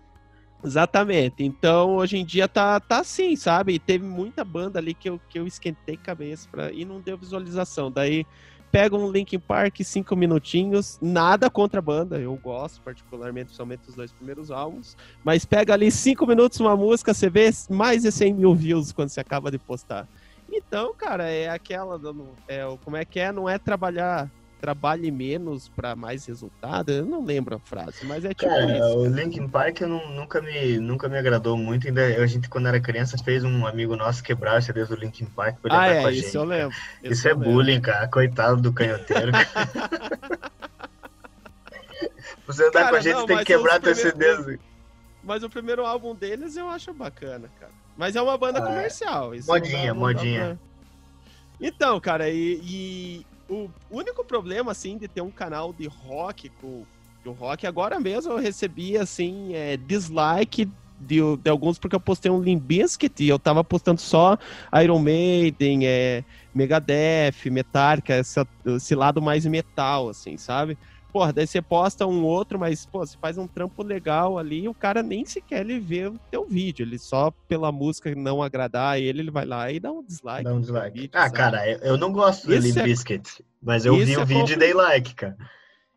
Exatamente. 0.63 1.43
Então, 1.43 1.95
hoje 1.95 2.17
em 2.17 2.26
dia 2.26 2.48
tá, 2.48 2.80
tá 2.80 3.00
assim, 3.00 3.36
sabe? 3.36 3.80
teve 3.80 4.06
muita 4.06 4.43
banda 4.43 4.78
ali 4.80 4.93
que 4.93 5.10
eu, 5.10 5.19
que 5.30 5.39
eu 5.39 5.48
esquentei 5.48 5.95
cabeça 5.95 6.48
pra, 6.52 6.72
e 6.72 6.84
não 6.84 7.00
deu 7.00 7.17
visualização. 7.17 7.89
Daí 7.89 8.26
pega 8.72 8.95
um 8.95 9.12
Linkin 9.12 9.39
Park, 9.39 9.80
cinco 9.84 10.15
minutinhos, 10.15 11.00
nada 11.02 11.50
contra 11.50 11.80
a 11.80 11.82
banda, 11.82 12.19
eu 12.19 12.36
gosto 12.36 12.82
particularmente, 12.82 13.45
principalmente 13.45 13.88
os 13.88 13.95
dois 13.95 14.12
primeiros 14.12 14.52
álbuns, 14.52 14.95
mas 15.24 15.43
pega 15.43 15.74
ali 15.74 15.89
cinco 15.89 16.28
minutos 16.28 16.60
uma 16.60 16.76
música, 16.76 17.13
você 17.13 17.30
vê 17.30 17.50
mais 17.69 18.04
de 18.04 18.12
100 18.12 18.34
mil 18.34 18.54
views 18.54 18.91
quando 18.91 19.10
você 19.10 19.19
acaba 19.19 19.50
de 19.50 19.58
postar. 19.58 20.08
Então, 20.52 20.93
cara, 20.95 21.30
é 21.30 21.50
aquela, 21.50 22.00
é, 22.48 22.62
como 22.84 22.98
é 22.98 23.06
que 23.06 23.19
é, 23.19 23.32
não 23.32 23.48
é 23.48 23.58
trabalhar 23.58 24.30
trabalhe 24.60 25.10
menos 25.10 25.69
para 25.69 25.95
mais 25.95 26.26
resultado. 26.26 26.91
Eu 26.91 27.06
não 27.06 27.24
lembro 27.24 27.56
a 27.56 27.60
frase, 27.60 28.06
mas 28.06 28.26
é 28.26 28.34
tipo 28.34 28.50
cara, 28.50 28.78
isso. 28.78 28.98
O 28.98 29.06
Linkin 29.08 29.48
Park 29.48 29.82
não, 29.82 30.12
nunca, 30.12 30.41
me, 30.41 30.78
nunca 30.78 31.08
me 31.08 31.17
agradou 31.17 31.58
muito. 31.58 31.88
Ainda 31.88 32.06
a 32.06 32.28
gente, 32.28 32.50
quando 32.50 32.67
era 32.67 32.80
criança, 32.80 33.17
fez 33.17 33.43
um 33.43 33.65
amigo 33.65 33.95
nosso 33.95 34.24
quebrar 34.24 34.60
o 34.60 34.62
CD 34.62 34.86
do 34.86 34.95
Linkin 34.95 35.26
Park 35.26 35.60
pra 35.62 35.80
ah, 35.80 35.88
é, 35.88 36.02
com 36.02 36.08
a 36.08 36.12
isso 36.12 36.22
gente. 36.24 36.36
Eu 36.36 36.43
lembro. 36.43 36.78
Isso, 37.04 37.13
isso 37.13 37.28
é 37.28 37.32
lembro. 37.32 37.50
bullying, 37.50 37.82
cara. 37.82 38.08
Coitado 38.08 38.62
do 38.62 38.74
canhoteiro. 38.74 39.32
Você 42.45 42.63
andar 42.63 42.80
cara, 42.80 42.89
com 42.89 42.95
a 42.95 43.02
gente, 43.02 43.15
não, 43.15 43.26
tem 43.28 43.38
que 43.38 43.45
quebrar 43.45 43.80
teu 43.80 43.95
CD. 43.95 44.60
Mas 45.24 45.43
o 45.43 45.50
primeiro 45.50 45.86
álbum 45.86 46.15
deles 46.15 46.58
eu 46.58 46.67
acho 46.67 46.91
bacana, 46.93 47.50
cara. 47.60 47.72
Mas 47.95 48.15
é 48.15 48.22
uma 48.22 48.38
banda 48.38 48.60
ah, 48.60 48.65
comercial. 48.65 49.32
modinha, 49.45 49.93
modinha. 49.93 50.58
Pra... 50.58 51.67
Então, 51.67 52.00
cara, 52.00 52.30
e, 52.30 52.60
e, 52.63 53.26
o 53.50 53.70
único 53.90 54.24
problema, 54.24 54.72
assim, 54.72 54.98
de 54.98 55.08
ter 55.08 55.22
um 55.22 55.32
canal 55.32 55.74
de 55.74 55.88
rock 55.88 56.50
com 56.62 56.86
o 57.26 57.32
rock, 57.32 57.68
agora 57.68 58.00
mesmo 58.00 58.32
eu 58.32 58.38
recebi, 58.38 58.98
assim, 58.98 59.54
é, 59.54 59.78
dislike 59.78 60.68
de, 61.00 61.20
de, 61.38 61.50
alguns 61.50 61.78
porque 61.80 61.96
eu 61.96 62.00
postei 62.00 62.30
um 62.32 62.42
Limbiskit 62.42 63.24
e 63.24 63.30
eu 63.30 63.40
tava 63.40 63.64
postando 63.64 64.02
só 64.02 64.38
Iron 64.84 65.00
Maiden, 65.00 65.86
é, 65.86 66.24
Megadeth, 66.54 67.50
Metallica, 67.52 68.16
esse 68.20 68.96
lado 68.96 69.22
mais 69.22 69.46
metal, 69.46 70.10
assim, 70.10 70.38
sabe? 70.38 70.78
Porra, 71.12 71.34
daí 71.34 71.48
você 71.48 71.62
posta 71.62 72.06
um 72.06 72.24
outro, 72.24 72.60
mas, 72.60 72.86
pô, 72.86 73.00
você 73.00 73.17
faz 73.17 73.38
um 73.38 73.48
trampo 73.48 73.82
legal 73.82 74.38
ali, 74.38 74.67
o 74.67 74.74
cara 74.74 75.02
nem 75.02 75.26
sequer 75.26 75.62
ele 75.62 75.80
vê 75.80 76.08
o 76.08 76.19
teu 76.30 76.45
vídeo. 76.45 76.84
Ele 76.84 77.00
só 77.00 77.32
pela 77.48 77.72
música 77.72 78.13
não 78.13 78.43
agradar 78.43 79.00
ele, 79.00 79.22
ele 79.22 79.32
vai 79.32 79.45
lá 79.45 79.72
e 79.72 79.80
dá 79.80 79.91
um 79.91 80.04
dislike. 80.04 80.43
Dá 80.43 80.54
um 80.54 80.62
dislike. 80.62 81.00
Vídeo, 81.00 81.12
ah, 81.13 81.22
sabe? 81.24 81.36
cara, 81.36 81.72
eu 81.84 81.98
não 81.98 82.12
gosto 82.12 82.48
do 82.48 82.56
Limp 82.56 82.78
é... 82.78 82.84
Biscuit, 82.84 83.43
mas 83.62 83.86
eu 83.86 83.95
vi 83.95 84.15
o 84.15 84.22
é 84.22 84.26
vídeo 84.26 84.54
e 84.54 84.58
dei 84.58 84.74
like, 84.74 85.15
cara. 85.15 85.36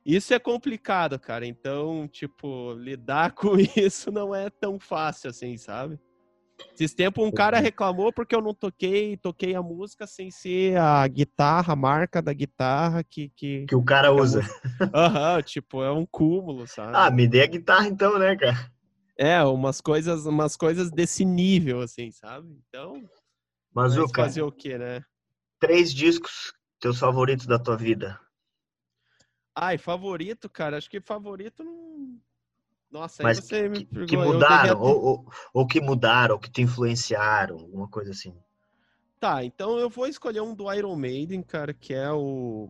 Isso 0.04 0.34
é 0.34 0.38
complicado, 0.38 1.18
cara. 1.18 1.46
Então, 1.46 2.08
tipo, 2.08 2.72
lidar 2.72 3.32
com 3.36 3.56
isso 3.76 4.10
não 4.10 4.34
é 4.34 4.48
tão 4.50 4.78
fácil 4.78 5.30
assim, 5.30 5.56
sabe? 5.56 5.98
Esses 6.74 6.94
tempos 6.94 7.24
um 7.26 7.30
cara 7.30 7.58
reclamou 7.58 8.12
porque 8.12 8.34
eu 8.34 8.40
não 8.40 8.54
toquei, 8.54 9.16
toquei 9.16 9.54
a 9.54 9.62
música 9.62 10.06
sem 10.06 10.30
ser 10.30 10.76
a 10.78 11.06
guitarra, 11.06 11.72
a 11.72 11.76
marca 11.76 12.22
da 12.22 12.32
guitarra 12.32 13.04
que... 13.04 13.30
Que, 13.30 13.66
que 13.66 13.74
o 13.74 13.84
cara 13.84 14.08
que 14.08 14.20
usa. 14.20 14.42
Aham, 14.94 15.36
uhum, 15.36 15.42
tipo, 15.42 15.82
é 15.82 15.92
um 15.92 16.06
cúmulo, 16.06 16.66
sabe? 16.66 16.92
Ah, 16.94 17.10
me 17.10 17.26
dê 17.26 17.42
a 17.42 17.46
guitarra 17.46 17.86
então, 17.86 18.18
né, 18.18 18.36
cara? 18.36 18.72
É, 19.16 19.42
umas 19.44 19.80
coisas, 19.80 20.26
umas 20.26 20.56
coisas 20.56 20.90
desse 20.90 21.24
nível, 21.24 21.80
assim, 21.80 22.10
sabe? 22.10 22.48
Então... 22.68 23.02
Mas, 23.74 23.96
mas 23.96 24.12
cara, 24.12 24.28
fazer 24.28 24.42
o 24.42 24.52
quê, 24.52 24.76
né? 24.76 25.02
Três 25.58 25.94
discos, 25.94 26.52
teus 26.78 26.98
favoritos 26.98 27.46
da 27.46 27.58
tua 27.58 27.76
vida. 27.76 28.20
Ai, 29.54 29.78
favorito, 29.78 30.48
cara, 30.48 30.76
acho 30.76 30.90
que 30.90 31.00
favorito 31.00 31.62
não 31.62 32.18
nossa, 32.92 33.22
Mas 33.22 33.38
você 33.38 33.70
que, 33.70 33.96
me 33.96 34.06
que 34.06 34.16
mudaram, 34.18 34.78
ou, 34.78 35.02
ou, 35.02 35.32
ou, 35.54 35.66
que 35.66 35.80
mudaram, 35.80 36.34
ou 36.34 36.40
que 36.40 36.50
te 36.50 36.60
influenciaram, 36.60 37.56
alguma 37.56 37.88
coisa 37.88 38.10
assim. 38.10 38.34
Tá, 39.18 39.42
então 39.42 39.78
eu 39.78 39.88
vou 39.88 40.06
escolher 40.06 40.42
um 40.42 40.54
do 40.54 40.70
Iron 40.72 40.94
Maiden, 40.94 41.42
cara, 41.42 41.72
que 41.72 41.94
é 41.94 42.12
o. 42.12 42.68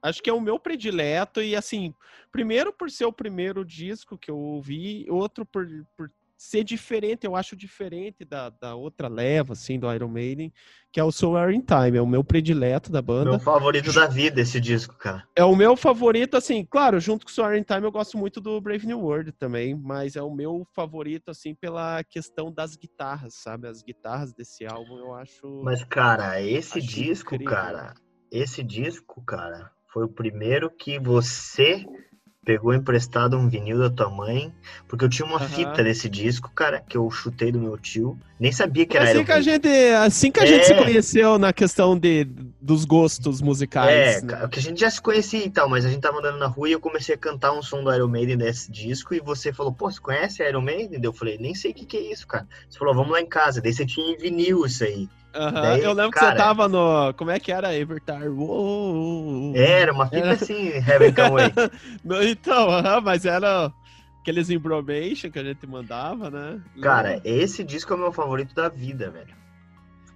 Acho 0.00 0.22
que 0.22 0.30
é 0.30 0.32
o 0.32 0.40
meu 0.40 0.60
predileto, 0.60 1.42
e 1.42 1.56
assim, 1.56 1.92
primeiro 2.30 2.72
por 2.72 2.88
ser 2.90 3.06
o 3.06 3.12
primeiro 3.12 3.64
disco 3.64 4.16
que 4.16 4.30
eu 4.30 4.38
ouvi, 4.38 5.06
outro 5.08 5.44
por, 5.44 5.66
por 5.96 6.10
ser 6.36 6.64
diferente, 6.64 7.24
eu 7.24 7.36
acho 7.36 7.56
diferente 7.56 8.24
da, 8.24 8.50
da 8.50 8.74
outra 8.74 9.08
leva, 9.08 9.52
assim, 9.52 9.78
do 9.78 9.92
Iron 9.92 10.08
Maiden, 10.08 10.52
que 10.92 11.00
é 11.00 11.04
o 11.04 11.12
Soul 11.12 11.50
in 11.50 11.60
Time, 11.60 11.98
é 11.98 12.02
o 12.02 12.06
meu 12.06 12.22
predileto 12.22 12.90
da 12.90 13.00
banda. 13.00 13.30
Meu 13.30 13.40
favorito 13.40 13.92
da 13.92 14.06
vida 14.06 14.40
esse 14.40 14.60
disco, 14.60 14.96
cara. 14.96 15.26
É 15.34 15.44
o 15.44 15.56
meu 15.56 15.76
favorito, 15.76 16.36
assim, 16.36 16.64
claro, 16.64 17.00
junto 17.00 17.24
com 17.24 17.30
o 17.30 17.34
Soul 17.34 17.56
in 17.56 17.62
Time 17.62 17.82
eu 17.82 17.92
gosto 17.92 18.18
muito 18.18 18.40
do 18.40 18.60
Brave 18.60 18.86
New 18.86 19.00
World 19.00 19.32
também, 19.32 19.74
mas 19.74 20.16
é 20.16 20.22
o 20.22 20.34
meu 20.34 20.66
favorito, 20.72 21.30
assim, 21.30 21.54
pela 21.54 22.02
questão 22.04 22.52
das 22.52 22.76
guitarras, 22.76 23.34
sabe? 23.34 23.68
As 23.68 23.82
guitarras 23.82 24.32
desse 24.32 24.66
álbum 24.66 24.98
eu 24.98 25.14
acho... 25.14 25.62
Mas, 25.62 25.84
cara, 25.84 26.40
esse 26.42 26.80
disco, 26.80 27.34
incrível. 27.34 27.54
cara, 27.54 27.94
esse 28.30 28.62
disco, 28.62 29.22
cara, 29.24 29.70
foi 29.92 30.04
o 30.04 30.08
primeiro 30.08 30.70
que 30.70 30.98
você 30.98 31.84
pegou 32.44 32.74
emprestado 32.74 33.36
um 33.36 33.48
vinil 33.48 33.78
da 33.78 33.88
tua 33.88 34.10
mãe, 34.10 34.52
porque 34.86 35.04
eu 35.04 35.08
tinha 35.08 35.26
uma 35.26 35.40
uhum. 35.40 35.48
fita 35.48 35.82
desse 35.82 36.08
disco, 36.08 36.50
cara, 36.54 36.80
que 36.86 36.96
eu 36.96 37.10
chutei 37.10 37.50
do 37.50 37.58
meu 37.58 37.78
tio. 37.78 38.18
Nem 38.38 38.52
sabia 38.52 38.84
que 38.84 38.96
era 38.96 39.10
assim 39.10 39.24
que 39.24 39.32
a 39.32 39.40
gente 39.40 39.68
Assim 39.94 40.30
que 40.30 40.40
a 40.40 40.44
é... 40.44 40.46
gente 40.46 40.66
se 40.66 40.74
conheceu 40.74 41.38
na 41.38 41.52
questão 41.52 41.98
de, 41.98 42.24
dos 42.60 42.84
gostos 42.84 43.40
musicais. 43.40 44.22
É, 44.22 44.22
né? 44.22 44.48
que 44.48 44.58
a 44.58 44.62
gente 44.62 44.80
já 44.80 44.90
se 44.90 45.00
conhecia 45.00 45.44
e 45.44 45.50
tal, 45.50 45.68
mas 45.68 45.86
a 45.86 45.88
gente 45.88 46.00
tava 46.00 46.18
andando 46.18 46.38
na 46.38 46.46
rua 46.46 46.68
e 46.68 46.72
eu 46.72 46.80
comecei 46.80 47.14
a 47.14 47.18
cantar 47.18 47.52
um 47.52 47.62
som 47.62 47.82
do 47.82 47.92
Iron 47.94 48.08
Maiden 48.08 48.36
desse 48.36 48.70
disco 48.70 49.14
e 49.14 49.20
você 49.20 49.52
falou, 49.52 49.72
pô, 49.72 49.90
você 49.90 50.00
conhece 50.00 50.46
Iron 50.46 50.60
Maiden? 50.60 51.00
Eu 51.02 51.12
falei, 51.12 51.38
nem 51.38 51.54
sei 51.54 51.70
o 51.70 51.74
que, 51.74 51.86
que 51.86 51.96
é 51.96 52.12
isso, 52.12 52.26
cara. 52.26 52.46
Você 52.68 52.78
falou, 52.78 52.94
vamos 52.94 53.12
lá 53.12 53.20
em 53.20 53.26
casa. 53.26 53.60
Daí 53.60 53.72
você 53.72 53.86
tinha 53.86 54.12
em 54.12 54.16
vinil 54.16 54.66
isso 54.66 54.84
aí. 54.84 55.08
Uhum. 55.34 55.52
Daí, 55.52 55.82
eu 55.82 55.92
lembro 55.92 56.12
cara, 56.12 56.32
que 56.32 56.32
você 56.32 56.38
tava 56.38 56.68
no. 56.68 57.12
Como 57.14 57.30
é 57.30 57.40
que 57.40 57.50
era? 57.50 57.74
Evertar. 57.74 58.22
Uou, 58.28 59.52
era 59.56 59.92
uma 59.92 60.06
fita 60.06 60.18
era... 60.18 60.32
assim, 60.32 60.68
Heaven 60.68 61.12
Come 61.12 62.22
então, 62.30 62.68
uhum, 62.68 63.00
mas 63.02 63.24
era 63.24 63.72
aqueles 64.20 64.48
Imbromation 64.48 65.30
que 65.30 65.38
a 65.38 65.44
gente 65.44 65.66
mandava, 65.66 66.30
né? 66.30 66.62
Cara, 66.80 67.20
esse 67.24 67.64
disco 67.64 67.92
é 67.92 67.96
o 67.96 67.98
meu 67.98 68.12
favorito 68.12 68.54
da 68.54 68.68
vida, 68.68 69.10
velho. 69.10 69.34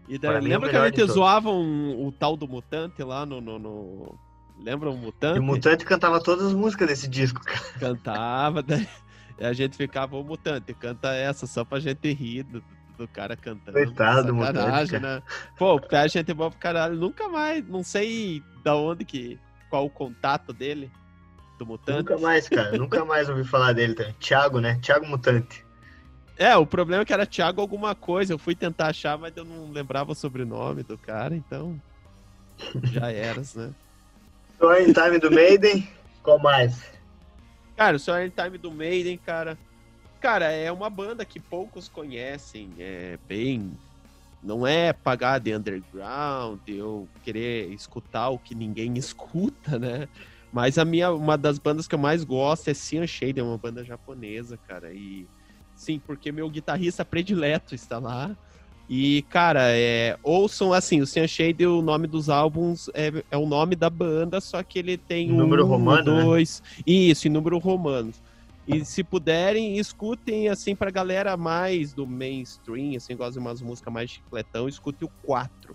E 0.08 0.18
daí, 0.18 0.40
lembra 0.40 0.68
é 0.68 0.70
que 0.70 0.76
a 0.76 0.84
gente 0.86 1.04
zoava 1.06 1.50
um, 1.50 2.06
o 2.06 2.12
tal 2.12 2.36
do 2.36 2.48
Mutante 2.48 3.02
lá 3.02 3.26
no. 3.26 3.40
no, 3.40 3.58
no... 3.58 4.18
Lembra 4.60 4.90
o 4.90 4.96
Mutante? 4.96 5.36
E 5.36 5.40
o 5.40 5.42
Mutante 5.42 5.84
cantava 5.84 6.20
todas 6.20 6.46
as 6.46 6.54
músicas 6.54 6.88
desse 6.88 7.08
disco, 7.08 7.40
cara. 7.44 7.60
Cantava, 7.78 8.62
daí 8.64 8.88
a 9.40 9.52
gente 9.52 9.76
ficava, 9.76 10.16
o 10.16 10.24
Mutante, 10.24 10.72
canta 10.74 11.14
essa 11.14 11.46
só 11.46 11.64
pra 11.64 11.78
gente 11.78 12.12
rir 12.12 12.42
do, 12.44 12.62
do 12.98 13.08
cara 13.08 13.36
cantando. 13.36 13.72
Coitado, 13.72 14.34
Mutante. 14.34 14.98
Né? 14.98 15.22
Pô, 15.56 15.76
o 15.76 16.08
gente 16.08 16.30
é 16.30 16.34
bom 16.34 16.50
pro 16.50 16.58
caralho. 16.58 16.96
Nunca 16.96 17.28
mais, 17.28 17.66
não 17.66 17.82
sei 17.82 18.42
da 18.64 18.74
onde 18.74 19.04
que. 19.04 19.38
Qual 19.70 19.84
o 19.84 19.90
contato 19.90 20.52
dele, 20.52 20.90
do 21.58 21.66
Mutante. 21.66 21.98
Nunca 21.98 22.18
mais, 22.18 22.48
cara. 22.48 22.76
nunca 22.76 23.04
mais 23.04 23.28
ouvi 23.28 23.44
falar 23.44 23.72
dele 23.72 23.94
também. 23.94 24.14
Thiago, 24.14 24.60
né? 24.60 24.78
Thiago 24.82 25.06
Mutante. 25.06 25.64
É, 26.38 26.56
o 26.56 26.64
problema 26.64 27.02
é 27.02 27.04
que 27.04 27.12
era 27.12 27.26
Thiago 27.26 27.60
alguma 27.60 27.94
coisa. 27.94 28.32
Eu 28.32 28.38
fui 28.38 28.54
tentar 28.54 28.88
achar, 28.88 29.18
mas 29.18 29.36
eu 29.36 29.44
não 29.44 29.70
lembrava 29.70 30.12
o 30.12 30.14
sobrenome 30.14 30.82
do 30.82 30.96
cara, 30.96 31.34
então. 31.34 31.80
Já 32.84 33.12
eras, 33.12 33.54
né? 33.54 33.70
Story 34.54 34.92
Time 34.92 35.18
do 35.18 35.30
Maiden. 35.30 35.88
Qual 36.22 36.38
mais? 36.38 36.82
Cara, 37.76 37.96
o 37.96 38.00
Story 38.00 38.30
Time 38.30 38.56
do 38.56 38.72
Maiden, 38.72 39.18
cara. 39.18 39.58
Cara, 40.20 40.50
é 40.50 40.70
uma 40.72 40.90
banda 40.90 41.24
que 41.24 41.38
poucos 41.38 41.88
conhecem, 41.88 42.70
é 42.78 43.18
bem. 43.28 43.70
Não 44.42 44.66
é 44.66 44.92
pagar 44.92 45.38
de 45.38 45.54
underground, 45.54 46.60
eu 46.66 47.08
querer 47.24 47.70
escutar 47.72 48.28
o 48.30 48.38
que 48.38 48.54
ninguém 48.54 48.94
escuta, 48.98 49.78
né? 49.78 50.08
Mas 50.52 50.78
a 50.78 50.84
minha, 50.84 51.12
uma 51.12 51.36
das 51.36 51.58
bandas 51.58 51.86
que 51.86 51.94
eu 51.94 51.98
mais 51.98 52.24
gosto 52.24 52.68
é 52.68 52.74
Cian 52.74 53.06
Shade, 53.06 53.40
é 53.40 53.42
uma 53.42 53.58
banda 53.58 53.84
japonesa, 53.84 54.58
cara. 54.66 54.92
E 54.92 55.26
sim, 55.74 55.98
porque 55.98 56.32
meu 56.32 56.48
guitarrista 56.48 57.04
predileto 57.04 57.74
está 57.74 57.98
lá. 57.98 58.36
E, 58.88 59.22
cara, 59.28 59.70
é, 59.76 60.16
ouçam 60.22 60.72
assim, 60.72 61.02
o 61.02 61.06
Cian 61.06 61.28
Shade, 61.28 61.66
o 61.66 61.82
nome 61.82 62.06
dos 62.06 62.30
álbuns 62.30 62.88
é, 62.94 63.22
é 63.30 63.36
o 63.36 63.46
nome 63.46 63.76
da 63.76 63.90
banda, 63.90 64.40
só 64.40 64.62
que 64.62 64.78
ele 64.78 64.96
tem 64.96 65.28
número 65.28 65.66
um, 65.66 65.68
romano, 65.68 66.24
dois. 66.24 66.62
Né? 66.78 66.84
Isso, 66.86 67.28
em 67.28 67.30
número 67.30 67.58
romano. 67.58 68.10
E 68.68 68.84
se 68.84 69.02
puderem, 69.02 69.78
escutem 69.78 70.48
assim 70.48 70.76
pra 70.76 70.90
galera 70.90 71.36
mais 71.36 71.94
do 71.94 72.06
mainstream, 72.06 72.96
assim, 72.96 73.16
gosta 73.16 73.32
de 73.32 73.38
umas 73.38 73.62
músicas 73.62 73.92
mais 73.92 74.10
chicletão, 74.10 74.68
escute 74.68 75.04
o 75.04 75.08
4. 75.22 75.74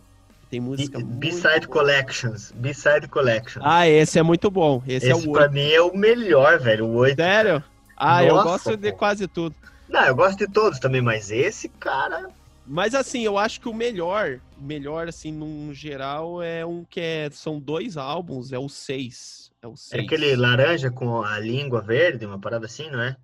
Tem 0.49 0.59
música 0.59 0.99
B-Side 1.03 1.67
Collections. 1.67 2.51
B-Side 2.51 3.07
Collections. 3.07 3.65
Ah, 3.65 3.87
esse 3.87 4.19
é 4.19 4.23
muito 4.23 4.51
bom. 4.51 4.83
Esse, 4.85 5.07
esse 5.07 5.09
é 5.09 5.15
o 5.15 5.17
8. 5.17 5.31
pra 5.31 5.49
mim 5.49 5.67
é 5.67 5.81
o 5.81 5.97
melhor, 5.97 6.59
velho. 6.59 6.85
O 6.85 6.93
8. 6.97 7.15
Sério? 7.15 7.63
Ah, 7.97 8.21
Nossa, 8.21 8.27
eu 8.27 8.43
gosto 8.43 8.69
pô. 8.69 8.75
de 8.75 8.91
quase 8.91 9.27
tudo. 9.27 9.55
Não, 9.89 10.05
eu 10.05 10.15
gosto 10.15 10.37
de 10.37 10.47
todos 10.47 10.77
também, 10.77 11.01
mas 11.01 11.31
esse, 11.31 11.67
cara. 11.69 12.29
Mas 12.67 12.93
assim, 12.93 13.21
eu 13.21 13.37
acho 13.37 13.59
que 13.59 13.67
o 13.67 13.73
melhor, 13.73 14.39
melhor 14.57 15.07
assim, 15.07 15.31
num 15.31 15.73
geral, 15.73 16.41
é 16.41 16.65
um 16.65 16.85
que 16.87 16.99
é, 16.99 17.29
são 17.31 17.59
dois 17.59 17.97
álbuns, 17.97 18.53
é 18.53 18.59
o 18.59 18.69
6. 18.69 19.51
É 19.63 19.67
o 19.67 19.77
6. 19.77 20.01
É 20.01 20.05
aquele 20.05 20.35
laranja 20.35 20.91
com 20.91 21.21
a 21.21 21.39
língua 21.39 21.81
verde, 21.81 22.25
uma 22.25 22.39
parada 22.39 22.65
assim, 22.65 22.89
não 22.89 23.01
é? 23.01 23.15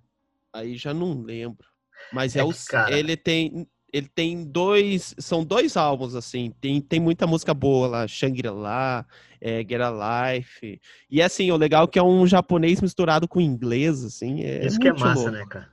Aí 0.54 0.74
já 0.76 0.94
não 0.94 1.22
lembro. 1.22 1.66
Mas 2.10 2.34
é, 2.34 2.40
é 2.40 2.44
o. 2.44 2.50
Cara... 2.66 2.96
Ele 2.96 3.14
tem. 3.14 3.68
ele 3.92 4.08
tem 4.08 4.42
dois, 4.42 5.14
são 5.18 5.44
dois 5.44 5.76
álbuns, 5.76 6.14
assim, 6.14 6.50
tem, 6.58 6.80
tem 6.80 6.98
muita 6.98 7.26
música 7.26 7.52
boa 7.52 7.86
lá, 7.86 8.08
Shangri-La, 8.08 9.04
é, 9.38 9.58
Get 9.58 9.80
a 9.80 10.32
Life, 10.32 10.80
e 11.10 11.20
assim, 11.20 11.50
o 11.50 11.56
legal 11.56 11.84
é 11.84 11.86
que 11.88 11.98
é 11.98 12.02
um 12.02 12.26
japonês 12.26 12.80
misturado 12.80 13.28
com 13.28 13.40
inglês, 13.40 14.02
assim, 14.02 14.42
é 14.42 14.64
Isso 14.64 14.78
que 14.78 14.88
é 14.88 14.92
massa, 14.92 15.22
louco. 15.22 15.30
né, 15.30 15.44
cara? 15.46 15.68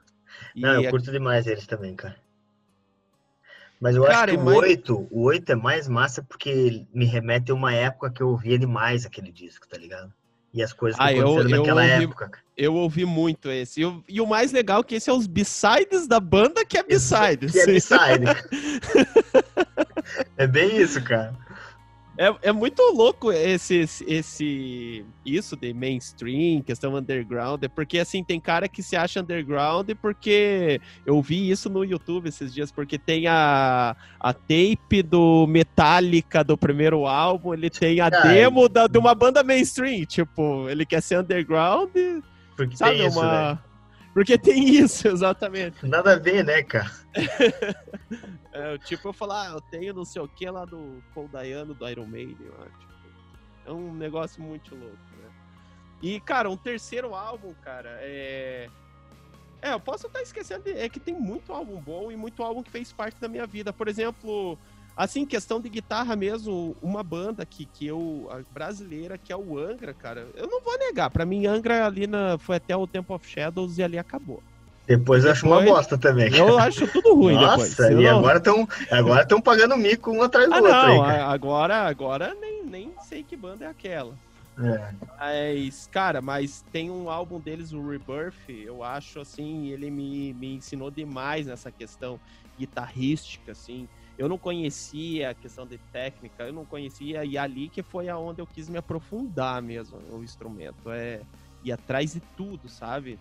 Não, 0.56 0.82
eu 0.82 0.90
curto 0.90 1.12
demais 1.12 1.48
eles 1.48 1.66
também, 1.66 1.96
cara. 1.96 2.18
Mas 3.80 3.96
eu 3.96 4.04
cara, 4.04 4.32
acho 4.32 4.34
que 4.34 4.38
o 4.42 4.46
mais... 4.46 4.58
8, 4.58 5.08
o 5.12 5.22
8 5.22 5.52
é 5.52 5.56
mais 5.56 5.88
massa 5.88 6.24
porque 6.24 6.86
me 6.92 7.06
remete 7.06 7.52
a 7.52 7.56
uma 7.56 7.72
época 7.72 8.10
que 8.10 8.22
eu 8.22 8.30
ouvia 8.30 8.58
demais 8.58 9.06
aquele 9.06 9.32
disco, 9.32 9.68
tá 9.68 9.78
ligado? 9.78 10.12
E 10.54 10.64
as 10.64 10.74
coisas 10.74 10.98
que 10.98 11.06
ah, 11.06 11.14
eu, 11.14 11.44
naquela 11.44 11.82
ouvi, 11.84 12.04
época. 12.04 12.32
Eu 12.56 12.74
ouvi 12.74 13.06
muito 13.06 13.52
esse. 13.52 13.84
E, 13.84 14.04
e, 14.08 14.22
o 14.22 14.26
mais 14.26 14.52
legal 14.52 14.82
é 14.82 14.84
que 14.84 14.96
esse 14.96 15.10
é 15.10 15.14
os 15.14 15.28
B-sides 15.28 16.08
da 16.08 16.20
banda 16.20 16.66
que 16.66 16.78
é 16.78 16.84
B-sides. 16.84 17.52
Que 17.52 17.60
é 17.60 17.66
B-side. 17.66 18.26
é 20.38 20.48
bem 20.48 20.78
isso, 20.78 21.04
cara. 21.04 21.36
É, 22.18 22.50
é 22.50 22.52
muito 22.52 22.82
louco 22.94 23.32
esse, 23.32 23.86
esse 24.08 25.06
isso 25.24 25.56
de 25.56 25.72
mainstream, 25.72 26.64
questão 26.64 26.96
underground, 26.96 27.64
é 27.64 27.68
porque 27.68 28.00
assim 28.00 28.24
tem 28.24 28.40
cara 28.40 28.68
que 28.68 28.82
se 28.82 28.96
acha 28.96 29.22
underground 29.22 29.92
porque 30.02 30.82
eu 31.06 31.22
vi 31.22 31.50
isso 31.50 31.70
no 31.70 31.86
YouTube 31.86 32.28
esses 32.28 32.52
dias, 32.52 32.72
porque 32.72 32.98
tem 32.98 33.28
a, 33.28 33.96
a 34.20 34.34
tape 34.34 35.04
do 35.04 35.46
Metallica 35.48 36.44
do 36.44 36.58
primeiro 36.58 37.06
álbum, 37.06 37.54
ele 37.54 37.70
tem 37.70 38.00
a 38.00 38.10
Ai. 38.12 38.34
demo 38.34 38.68
da, 38.68 38.88
de 38.88 38.98
uma 38.98 39.14
banda 39.14 39.44
mainstream, 39.44 40.04
tipo, 40.06 40.68
ele 40.70 40.88
quer 40.88 41.02
ser 41.04 41.20
underground, 41.20 41.92
porque 42.56 42.76
sabe, 42.76 42.98
tem 42.98 43.08
isso, 43.08 43.20
uma 43.20 43.54
né? 43.54 43.60
Porque 44.18 44.36
tem 44.36 44.68
isso, 44.68 45.08
exatamente. 45.14 45.86
Nada 45.86 46.14
a 46.14 46.16
ver, 46.18 46.44
né, 46.44 46.64
cara? 46.64 46.90
é, 48.52 48.76
tipo, 48.80 49.10
eu 49.10 49.14
falar, 49.14 49.44
ah, 49.44 49.54
eu 49.54 49.62
tenho 49.62 49.94
não 49.94 50.04
sei 50.04 50.20
o 50.20 50.28
que 50.28 50.50
lá 50.50 50.66
do 50.66 51.04
Paul 51.14 51.28
Dayano, 51.28 51.76
do 51.76 51.88
Iron 51.88 52.08
Maiden. 52.08 52.36
Tipo, 52.36 52.94
é 53.68 53.72
um 53.72 53.94
negócio 53.94 54.42
muito 54.42 54.74
louco, 54.74 54.98
né? 55.22 55.30
E, 56.02 56.20
cara, 56.20 56.50
um 56.50 56.58
terceiro 56.58 57.14
álbum, 57.14 57.54
cara, 57.64 58.00
é... 58.02 58.68
É, 59.62 59.74
eu 59.74 59.80
posso 59.80 60.08
estar 60.08 60.24
esquecendo, 60.24 60.64
de... 60.64 60.72
é 60.72 60.90
que 60.90 61.00
tem 61.00 61.14
muito 61.14 61.54
álbum 61.54 61.80
bom 61.80 62.12
e 62.12 62.18
muito 62.18 62.42
álbum 62.42 62.64
que 62.64 62.72
fez 62.72 62.92
parte 62.92 63.22
da 63.22 63.28
minha 63.28 63.46
vida. 63.46 63.72
Por 63.72 63.88
exemplo, 63.88 64.58
Assim, 64.98 65.28
questão 65.28 65.62
de 65.62 65.70
guitarra 65.70 66.16
mesmo, 66.16 66.76
uma 66.82 67.04
banda 67.04 67.46
que, 67.46 67.66
que 67.66 67.86
eu, 67.86 68.28
brasileira, 68.52 69.16
que 69.16 69.32
é 69.32 69.38
o 69.38 69.56
Angra, 69.56 69.94
cara, 69.94 70.26
eu 70.36 70.48
não 70.48 70.60
vou 70.60 70.76
negar. 70.80 71.12
Para 71.12 71.24
mim, 71.24 71.46
Angra 71.46 71.86
ali 71.86 72.08
na, 72.08 72.40
foi 72.40 72.56
até 72.56 72.76
o 72.76 72.88
Temple 72.88 73.14
of 73.14 73.30
Shadows 73.30 73.78
e 73.78 73.84
ali 73.84 74.00
acabou. 74.00 74.42
Depois 74.88 75.24
eu 75.24 75.32
acho 75.32 75.46
uma 75.46 75.62
bosta 75.62 76.00
também. 76.00 76.34
Eu 76.36 76.58
acho 76.58 76.88
tudo 76.88 77.14
ruim 77.14 77.36
Nossa, 77.36 77.84
depois. 77.84 77.92
e 77.92 78.10
não... 78.10 78.18
agora 78.18 78.38
estão 78.40 78.68
agora 78.90 79.26
tão 79.26 79.40
pagando 79.40 79.78
mico 79.78 80.10
um 80.10 80.24
atrás 80.24 80.48
do 80.48 80.56
ah, 80.56 80.58
outro. 80.58 80.72
Não, 80.72 81.04
aí, 81.04 81.20
agora, 81.20 81.76
agora 81.84 82.36
nem, 82.42 82.66
nem 82.66 82.92
sei 83.08 83.22
que 83.22 83.36
banda 83.36 83.66
é 83.66 83.68
aquela. 83.68 84.16
É. 84.60 84.94
Mas, 85.20 85.88
cara, 85.92 86.22
mas 86.22 86.66
tem 86.72 86.90
um 86.90 87.08
álbum 87.08 87.40
deles, 87.40 87.72
o 87.72 87.88
Rebirth, 87.88 88.50
eu 88.50 88.84
acho 88.84 89.20
assim, 89.20 89.68
ele 89.68 89.92
me, 89.92 90.34
me 90.34 90.56
ensinou 90.56 90.90
demais 90.90 91.46
nessa 91.46 91.70
questão 91.70 92.20
guitarrística, 92.58 93.52
assim 93.52 93.88
eu 94.18 94.28
não 94.28 94.38
conhecia 94.38 95.30
a 95.30 95.34
questão 95.34 95.66
de 95.66 95.78
técnica, 95.92 96.44
eu 96.44 96.54
não 96.54 96.66
conhecia, 96.66 97.24
e 97.24 97.38
ali 97.38 97.70
que 97.70 97.84
foi 97.84 98.10
aonde 98.10 98.42
eu 98.42 98.48
quis 98.48 98.68
me 98.68 98.78
aprofundar 98.78 99.62
mesmo 99.62 100.00
o 100.12 100.24
instrumento, 100.24 100.90
é 100.90 101.22
ir 101.64 101.72
atrás 101.72 102.14
de 102.14 102.20
tudo, 102.36 102.68
sabe? 102.68 103.20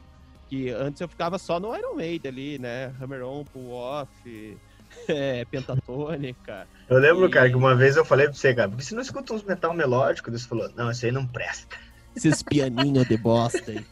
Que 0.49 0.71
antes 0.71 1.01
eu 1.01 1.09
ficava 1.09 1.39
só 1.39 1.61
no 1.61 1.77
Iron 1.77 1.95
Maiden 1.95 2.31
ali, 2.31 2.59
né? 2.59 2.95
Hammer 3.01 3.25
on, 3.25 3.45
pull 3.45 3.73
off, 3.73 4.09
é, 5.09 5.45
pentatônica. 5.45 6.67
Eu 6.89 6.99
lembro, 6.99 7.27
e... 7.27 7.31
cara, 7.31 7.51
que 7.51 7.57
uma 7.57 7.75
vez 7.75 7.97
eu 7.97 8.05
falei 8.05 8.27
pra 8.27 8.35
você, 8.35 8.55
cara, 8.55 8.69
porque 8.69 8.85
você 8.85 8.95
não 8.95 9.03
escuta 9.03 9.35
uns 9.35 9.43
metal 9.43 9.75
melódico? 9.75 10.31
Você 10.31 10.49
falou, 10.49 10.71
não, 10.75 10.91
isso 10.91 11.05
aí 11.05 11.13
não 11.13 11.27
presta. 11.27 11.77
Esses 12.15 12.43
pianinhos 12.43 13.07
de 13.07 13.19
bosta 13.19 13.71
aí. 13.71 13.85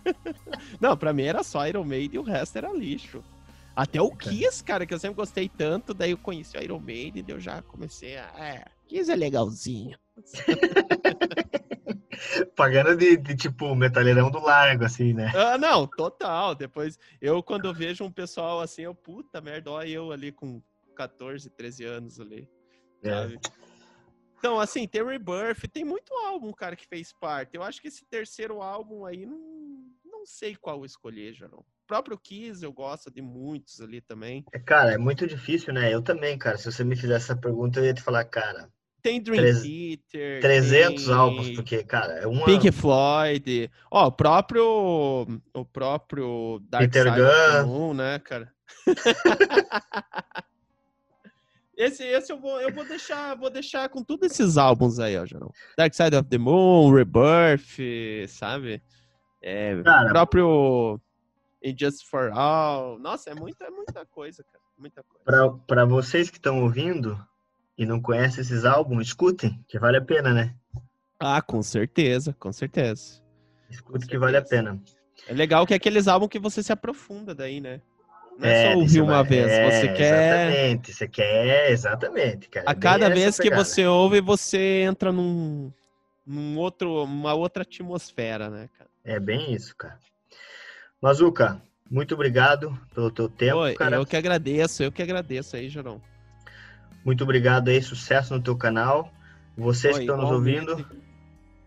não, 0.80 0.96
pra 0.96 1.12
mim 1.12 1.24
era 1.24 1.42
só 1.42 1.66
Iron 1.66 1.84
Maiden 1.84 2.14
e 2.14 2.18
o 2.18 2.22
resto 2.22 2.56
era 2.56 2.72
lixo. 2.72 3.22
Até 3.74 4.00
o 4.00 4.10
Kiss, 4.10 4.62
cara, 4.62 4.84
que 4.84 4.92
eu 4.92 4.98
sempre 4.98 5.16
gostei 5.16 5.48
tanto, 5.48 5.94
daí 5.94 6.10
eu 6.10 6.18
conheci 6.18 6.56
o 6.56 6.62
Iron 6.62 6.78
Maiden 6.78 7.24
e 7.26 7.30
eu 7.30 7.40
já 7.40 7.62
comecei 7.62 8.18
a. 8.18 8.26
É, 8.36 8.64
Kiss 8.86 9.10
é 9.10 9.16
legalzinho. 9.16 9.98
Pagando 12.54 12.96
de, 12.96 13.16
de, 13.16 13.34
tipo 13.34 13.74
metalheirão 13.74 14.30
do 14.30 14.38
largo, 14.38 14.84
assim, 14.84 15.12
né? 15.12 15.32
Ah, 15.34 15.58
não, 15.58 15.86
total. 15.86 16.54
Depois, 16.54 16.98
eu 17.20 17.42
quando 17.42 17.64
eu 17.64 17.74
vejo 17.74 18.04
um 18.04 18.12
pessoal 18.12 18.60
assim, 18.60 18.82
eu, 18.82 18.94
puta 18.94 19.40
merda, 19.40 19.70
olha 19.70 19.88
eu 19.88 20.12
ali 20.12 20.30
com 20.30 20.62
14, 20.94 21.48
13 21.50 21.84
anos 21.84 22.20
ali. 22.20 22.48
É. 23.02 23.36
Então, 24.38 24.60
assim, 24.60 24.86
tem 24.86 25.04
Rebirth, 25.04 25.68
tem 25.72 25.84
muito 25.84 26.12
álbum, 26.14 26.52
cara, 26.52 26.76
que 26.76 26.86
fez 26.86 27.12
parte. 27.12 27.56
Eu 27.56 27.62
acho 27.62 27.80
que 27.80 27.88
esse 27.88 28.04
terceiro 28.04 28.60
álbum 28.60 29.06
aí, 29.06 29.24
não, 29.24 29.91
não 30.22 30.26
sei 30.26 30.54
qual 30.56 30.84
escolher, 30.84 31.34
Jarão 31.34 31.64
próprio 31.92 32.16
Kiss 32.16 32.64
eu 32.64 32.72
gosto 32.72 33.10
de 33.10 33.20
muitos 33.20 33.78
ali 33.78 34.00
também. 34.00 34.46
É, 34.50 34.58
cara, 34.58 34.92
é 34.92 34.98
muito 34.98 35.26
difícil, 35.26 35.74
né? 35.74 35.92
Eu 35.92 36.00
também, 36.00 36.38
cara. 36.38 36.56
Se 36.56 36.64
você 36.64 36.82
me 36.82 36.96
fizesse 36.96 37.26
essa 37.26 37.36
pergunta, 37.36 37.80
eu 37.80 37.84
ia 37.84 37.92
te 37.92 38.00
falar, 38.00 38.24
cara. 38.24 38.70
Tem 39.02 39.20
Dream 39.20 39.42
Theater. 39.60 40.40
300 40.40 41.04
tem... 41.04 41.14
álbuns, 41.14 41.50
porque, 41.50 41.84
cara, 41.84 42.14
é 42.14 42.26
uma. 42.26 42.46
Pink 42.46 42.72
Floyd. 42.72 43.70
Ó, 43.90 44.06
o 44.06 44.12
próprio. 44.12 45.26
O 45.52 45.64
próprio 45.66 46.62
Dark 46.66 46.84
Peter 46.84 47.12
Side 47.12 47.16
Gunn. 47.20 47.66
Moon, 47.66 47.92
né, 47.92 48.18
cara? 48.20 48.50
esse, 51.76 52.04
esse 52.04 52.32
eu 52.32 52.40
vou, 52.40 52.58
eu 52.58 52.72
vou 52.72 52.86
deixar, 52.86 53.36
vou 53.36 53.50
deixar 53.50 53.90
com 53.90 54.02
todos 54.02 54.30
esses 54.30 54.56
álbuns 54.56 54.98
aí, 54.98 55.18
ó, 55.18 55.26
Jarão. 55.26 55.52
Dark 55.76 55.92
Side 55.92 56.16
of 56.16 56.26
the 56.30 56.38
Moon, 56.38 56.90
Rebirth, 56.90 57.76
sabe? 58.28 58.82
É, 59.42 59.82
cara, 59.82 60.10
próprio 60.10 61.00
e 61.62 61.74
Just 61.78 62.06
for 62.06 62.30
All. 62.32 62.98
Nossa, 62.98 63.30
é 63.30 63.34
muita, 63.34 63.70
muita 63.70 64.04
coisa, 64.06 64.44
cara. 64.44 64.62
Muita 64.78 65.02
coisa. 65.02 65.58
Para 65.66 65.84
vocês 65.84 66.28
que 66.28 66.38
estão 66.38 66.62
ouvindo 66.62 67.18
e 67.78 67.86
não 67.86 68.00
conhecem 68.00 68.40
esses 68.40 68.64
álbuns, 68.64 69.06
escutem, 69.06 69.62
que 69.68 69.78
vale 69.78 69.96
a 69.96 70.02
pena, 70.02 70.32
né? 70.32 70.54
Ah, 71.18 71.40
com 71.40 71.62
certeza, 71.62 72.34
com 72.38 72.52
certeza. 72.52 73.22
Escute 73.70 74.06
que 74.06 74.18
vale 74.18 74.36
a 74.36 74.42
pena. 74.42 74.80
É 75.28 75.32
legal 75.32 75.64
que 75.66 75.72
é 75.72 75.76
aqueles 75.76 76.08
álbuns 76.08 76.28
que 76.28 76.38
você 76.38 76.62
se 76.62 76.72
aprofunda 76.72 77.34
daí, 77.34 77.60
né? 77.60 77.80
Não 78.38 78.48
é, 78.48 78.64
é 78.64 78.72
só 78.72 78.78
ouvir 78.78 79.00
uma 79.00 79.22
vai... 79.22 79.24
vez, 79.24 79.50
é, 79.50 79.70
você 79.70 79.88
quer. 79.92 80.50
Exatamente, 80.50 80.92
você 80.92 81.08
quer, 81.08 81.70
exatamente, 81.70 82.48
cara. 82.48 82.68
A 82.68 82.74
cada 82.74 83.08
vez 83.08 83.38
que 83.38 83.50
você 83.50 83.86
ouve, 83.86 84.20
você 84.20 84.82
entra 84.82 85.12
num, 85.12 85.72
num 86.26 86.58
outro, 86.58 87.04
uma 87.04 87.34
outra 87.34 87.62
atmosfera, 87.62 88.50
né, 88.50 88.68
cara? 88.76 88.90
É 89.04 89.18
bem 89.18 89.52
isso, 89.52 89.74
cara. 89.76 89.98
Mazuca, 91.00 91.60
muito 91.90 92.14
obrigado 92.14 92.78
pelo 92.94 93.10
teu 93.10 93.28
tempo, 93.28 93.58
Oi, 93.58 93.74
cara. 93.74 93.96
Eu 93.96 94.06
que 94.06 94.16
agradeço, 94.16 94.82
eu 94.82 94.92
que 94.92 95.02
agradeço 95.02 95.56
aí, 95.56 95.68
Jorão. 95.68 96.00
Muito 97.04 97.24
obrigado 97.24 97.68
aí, 97.68 97.82
sucesso 97.82 98.32
no 98.32 98.42
teu 98.42 98.56
canal. 98.56 99.12
Vocês 99.56 99.94
Oi, 99.96 100.00
que 100.00 100.10
estão 100.10 100.22
nos 100.22 100.30
ouvindo, 100.30 100.86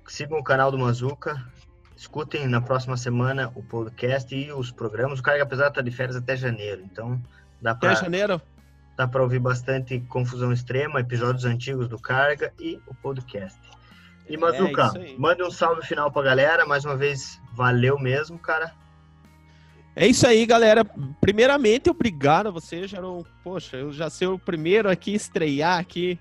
sigam 0.07 0.39
o 0.39 0.43
canal 0.43 0.71
do 0.71 0.79
Mazuca. 0.79 1.45
Escutem 1.95 2.47
na 2.47 2.59
próxima 2.59 2.97
semana 2.97 3.51
o 3.55 3.63
podcast 3.63 4.33
e 4.33 4.51
os 4.51 4.71
programas. 4.71 5.19
O 5.19 5.23
cara, 5.23 5.41
apesar 5.43 5.65
de 5.65 5.69
estar 5.69 5.81
de 5.81 5.91
férias 5.91 6.15
até 6.15 6.35
janeiro, 6.35 6.81
então 6.83 7.21
dá 7.61 7.75
para. 7.75 7.91
Até 7.91 8.01
janeiro? 8.01 8.41
Dá 8.97 9.07
para 9.07 9.21
ouvir 9.21 9.39
bastante 9.39 9.99
Confusão 10.01 10.53
Extrema, 10.53 11.01
episódios 11.01 11.43
antigos 11.43 11.89
do 11.89 11.99
Carga 11.99 12.53
e 12.59 12.79
o 12.87 12.95
podcast. 12.95 13.59
E 14.27 14.37
Mazuca, 14.37 14.91
é 14.95 15.15
mande 15.17 15.43
um 15.43 15.51
salve 15.51 15.85
final 15.85 16.11
pra 16.11 16.21
galera. 16.21 16.65
Mais 16.65 16.83
uma 16.83 16.95
vez, 16.95 17.39
valeu 17.53 17.99
mesmo, 17.99 18.39
cara. 18.39 18.73
É 19.95 20.05
isso 20.05 20.27
aí, 20.27 20.45
galera. 20.45 20.83
Primeiramente, 21.21 21.89
obrigado 21.89 22.47
a 22.47 22.51
você, 22.51 22.87
Jaron. 22.87 23.23
Poxa, 23.43 23.77
eu 23.77 23.93
já 23.93 24.09
ser 24.09 24.27
o 24.27 24.37
primeiro 24.37 24.89
aqui 24.89 25.13
estrear 25.13 25.79
aqui. 25.79 26.19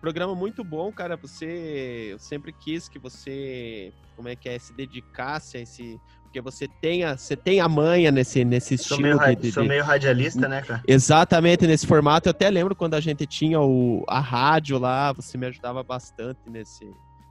Programa 0.00 0.34
muito 0.34 0.62
bom, 0.62 0.92
cara. 0.92 1.16
Você, 1.16 2.10
eu 2.12 2.18
sempre 2.20 2.52
quis 2.52 2.88
que 2.88 2.98
você, 2.98 3.92
como 4.14 4.28
é 4.28 4.36
que 4.36 4.48
é, 4.48 4.56
se 4.56 4.72
dedicasse 4.72 5.56
a 5.56 5.60
esse, 5.60 6.00
porque 6.22 6.40
você 6.40 6.68
tem 6.80 7.02
a, 7.02 7.16
você 7.16 7.34
tem 7.34 7.58
a 7.58 7.68
manha 7.68 8.12
nesse, 8.12 8.44
nesse 8.44 8.74
estilo. 8.74 9.00
Sou 9.00 9.02
meio, 9.02 9.18
de, 9.18 9.42
de, 9.42 9.52
sou 9.52 9.64
meio 9.64 9.82
radialista, 9.82 10.46
né, 10.46 10.62
cara? 10.62 10.82
Exatamente 10.86 11.66
nesse 11.66 11.86
formato. 11.86 12.28
Eu 12.28 12.30
até 12.30 12.48
lembro 12.48 12.76
quando 12.76 12.94
a 12.94 13.00
gente 13.00 13.26
tinha 13.26 13.60
o, 13.60 14.04
a 14.06 14.20
rádio 14.20 14.78
lá, 14.78 15.12
você 15.12 15.36
me 15.36 15.46
ajudava 15.46 15.82
bastante 15.82 16.38
nesse. 16.46 16.88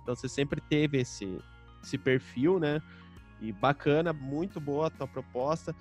Então 0.07 0.15
você 0.15 0.29
sempre 0.29 0.61
teve 0.61 1.01
esse, 1.01 1.37
esse 1.83 1.97
perfil, 1.97 2.61
né? 2.61 2.81
E 3.41 3.51
bacana, 3.51 4.13
muito 4.13 4.57
boa 4.57 4.87
a 4.87 4.89
tua 4.89 5.05
proposta. 5.05 5.75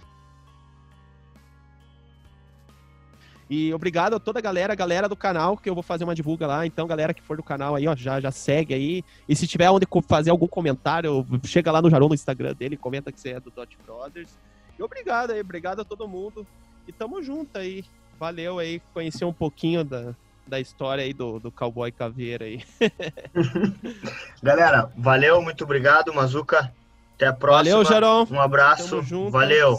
E 3.49 3.73
obrigado 3.73 4.17
a 4.17 4.19
toda 4.19 4.41
a 4.41 4.43
galera, 4.43 4.73
a 4.73 4.77
galera 4.77 5.09
do 5.09 5.15
canal, 5.15 5.57
que 5.57 5.71
eu 5.71 5.75
vou 5.75 5.83
fazer 5.85 6.03
uma 6.03 6.13
divulga 6.13 6.45
lá. 6.45 6.67
Então, 6.67 6.89
galera 6.89 7.15
que 7.15 7.23
for 7.23 7.37
do 7.37 7.43
canal 7.45 7.77
aí, 7.77 7.87
ó, 7.87 7.95
já, 7.95 8.21
já 8.21 8.33
segue 8.33 8.75
aí. 8.75 9.05
E 9.29 9.37
se 9.37 9.47
tiver 9.47 9.71
onde 9.71 9.87
fazer 10.09 10.31
algum 10.31 10.49
comentário, 10.49 11.25
chega 11.45 11.71
lá 11.71 11.81
no 11.81 11.89
Jarão 11.89 12.09
no 12.09 12.15
Instagram 12.15 12.53
dele, 12.53 12.77
comenta 12.77 13.13
que 13.13 13.21
você 13.21 13.29
é 13.29 13.39
do 13.39 13.53
Dot 13.53 13.79
Brothers. 13.87 14.37
E 14.77 14.83
obrigado 14.83 15.31
aí, 15.31 15.41
obrigado 15.41 15.83
a 15.83 15.85
todo 15.85 16.09
mundo. 16.09 16.45
E 16.89 16.91
tamo 16.91 17.23
junto 17.23 17.57
aí. 17.59 17.85
valeu 18.19 18.59
aí 18.59 18.83
conhecer 18.93 19.25
um 19.25 19.33
pouquinho 19.33 19.85
da, 19.85 20.17
da 20.47 20.61
história 20.61 21.03
aí 21.03 21.13
do, 21.13 21.41
do 21.41 21.51
cowboy 21.51 21.91
caveira 21.91 22.45
aí. 22.45 22.65
Galera, 24.43 24.91
valeu, 24.97 25.43
muito 25.43 25.65
obrigado, 25.65 26.15
Mazuca. 26.15 26.73
Até 27.15 27.27
a 27.27 27.33
próxima. 27.33 27.77
Valeu, 27.77 27.85
Jaron. 27.85 28.27
Um 28.31 28.41
abraço. 28.41 29.03
Junto, 29.03 29.31
valeu. 29.31 29.77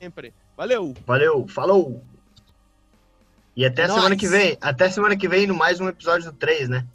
Sempre. 0.00 0.32
Valeu. 0.56 0.94
Valeu, 1.06 1.46
falou. 1.48 2.02
E 3.54 3.64
até 3.64 3.82
É 3.82 3.88
semana 3.88 4.16
que 4.16 4.26
vem. 4.26 4.56
Até 4.60 4.90
semana 4.90 5.16
que 5.16 5.28
vem 5.28 5.46
no 5.46 5.54
mais 5.54 5.80
um 5.80 5.88
episódio 5.88 6.30
do 6.32 6.36
3, 6.36 6.68
né? 6.68 6.86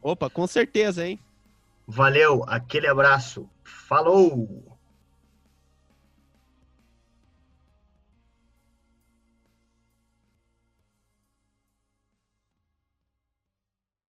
Opa, 0.00 0.30
com 0.30 0.46
certeza, 0.46 1.06
hein? 1.06 1.18
Valeu, 1.86 2.44
aquele 2.46 2.88
abraço. 2.88 3.48
Falou! 3.62 4.75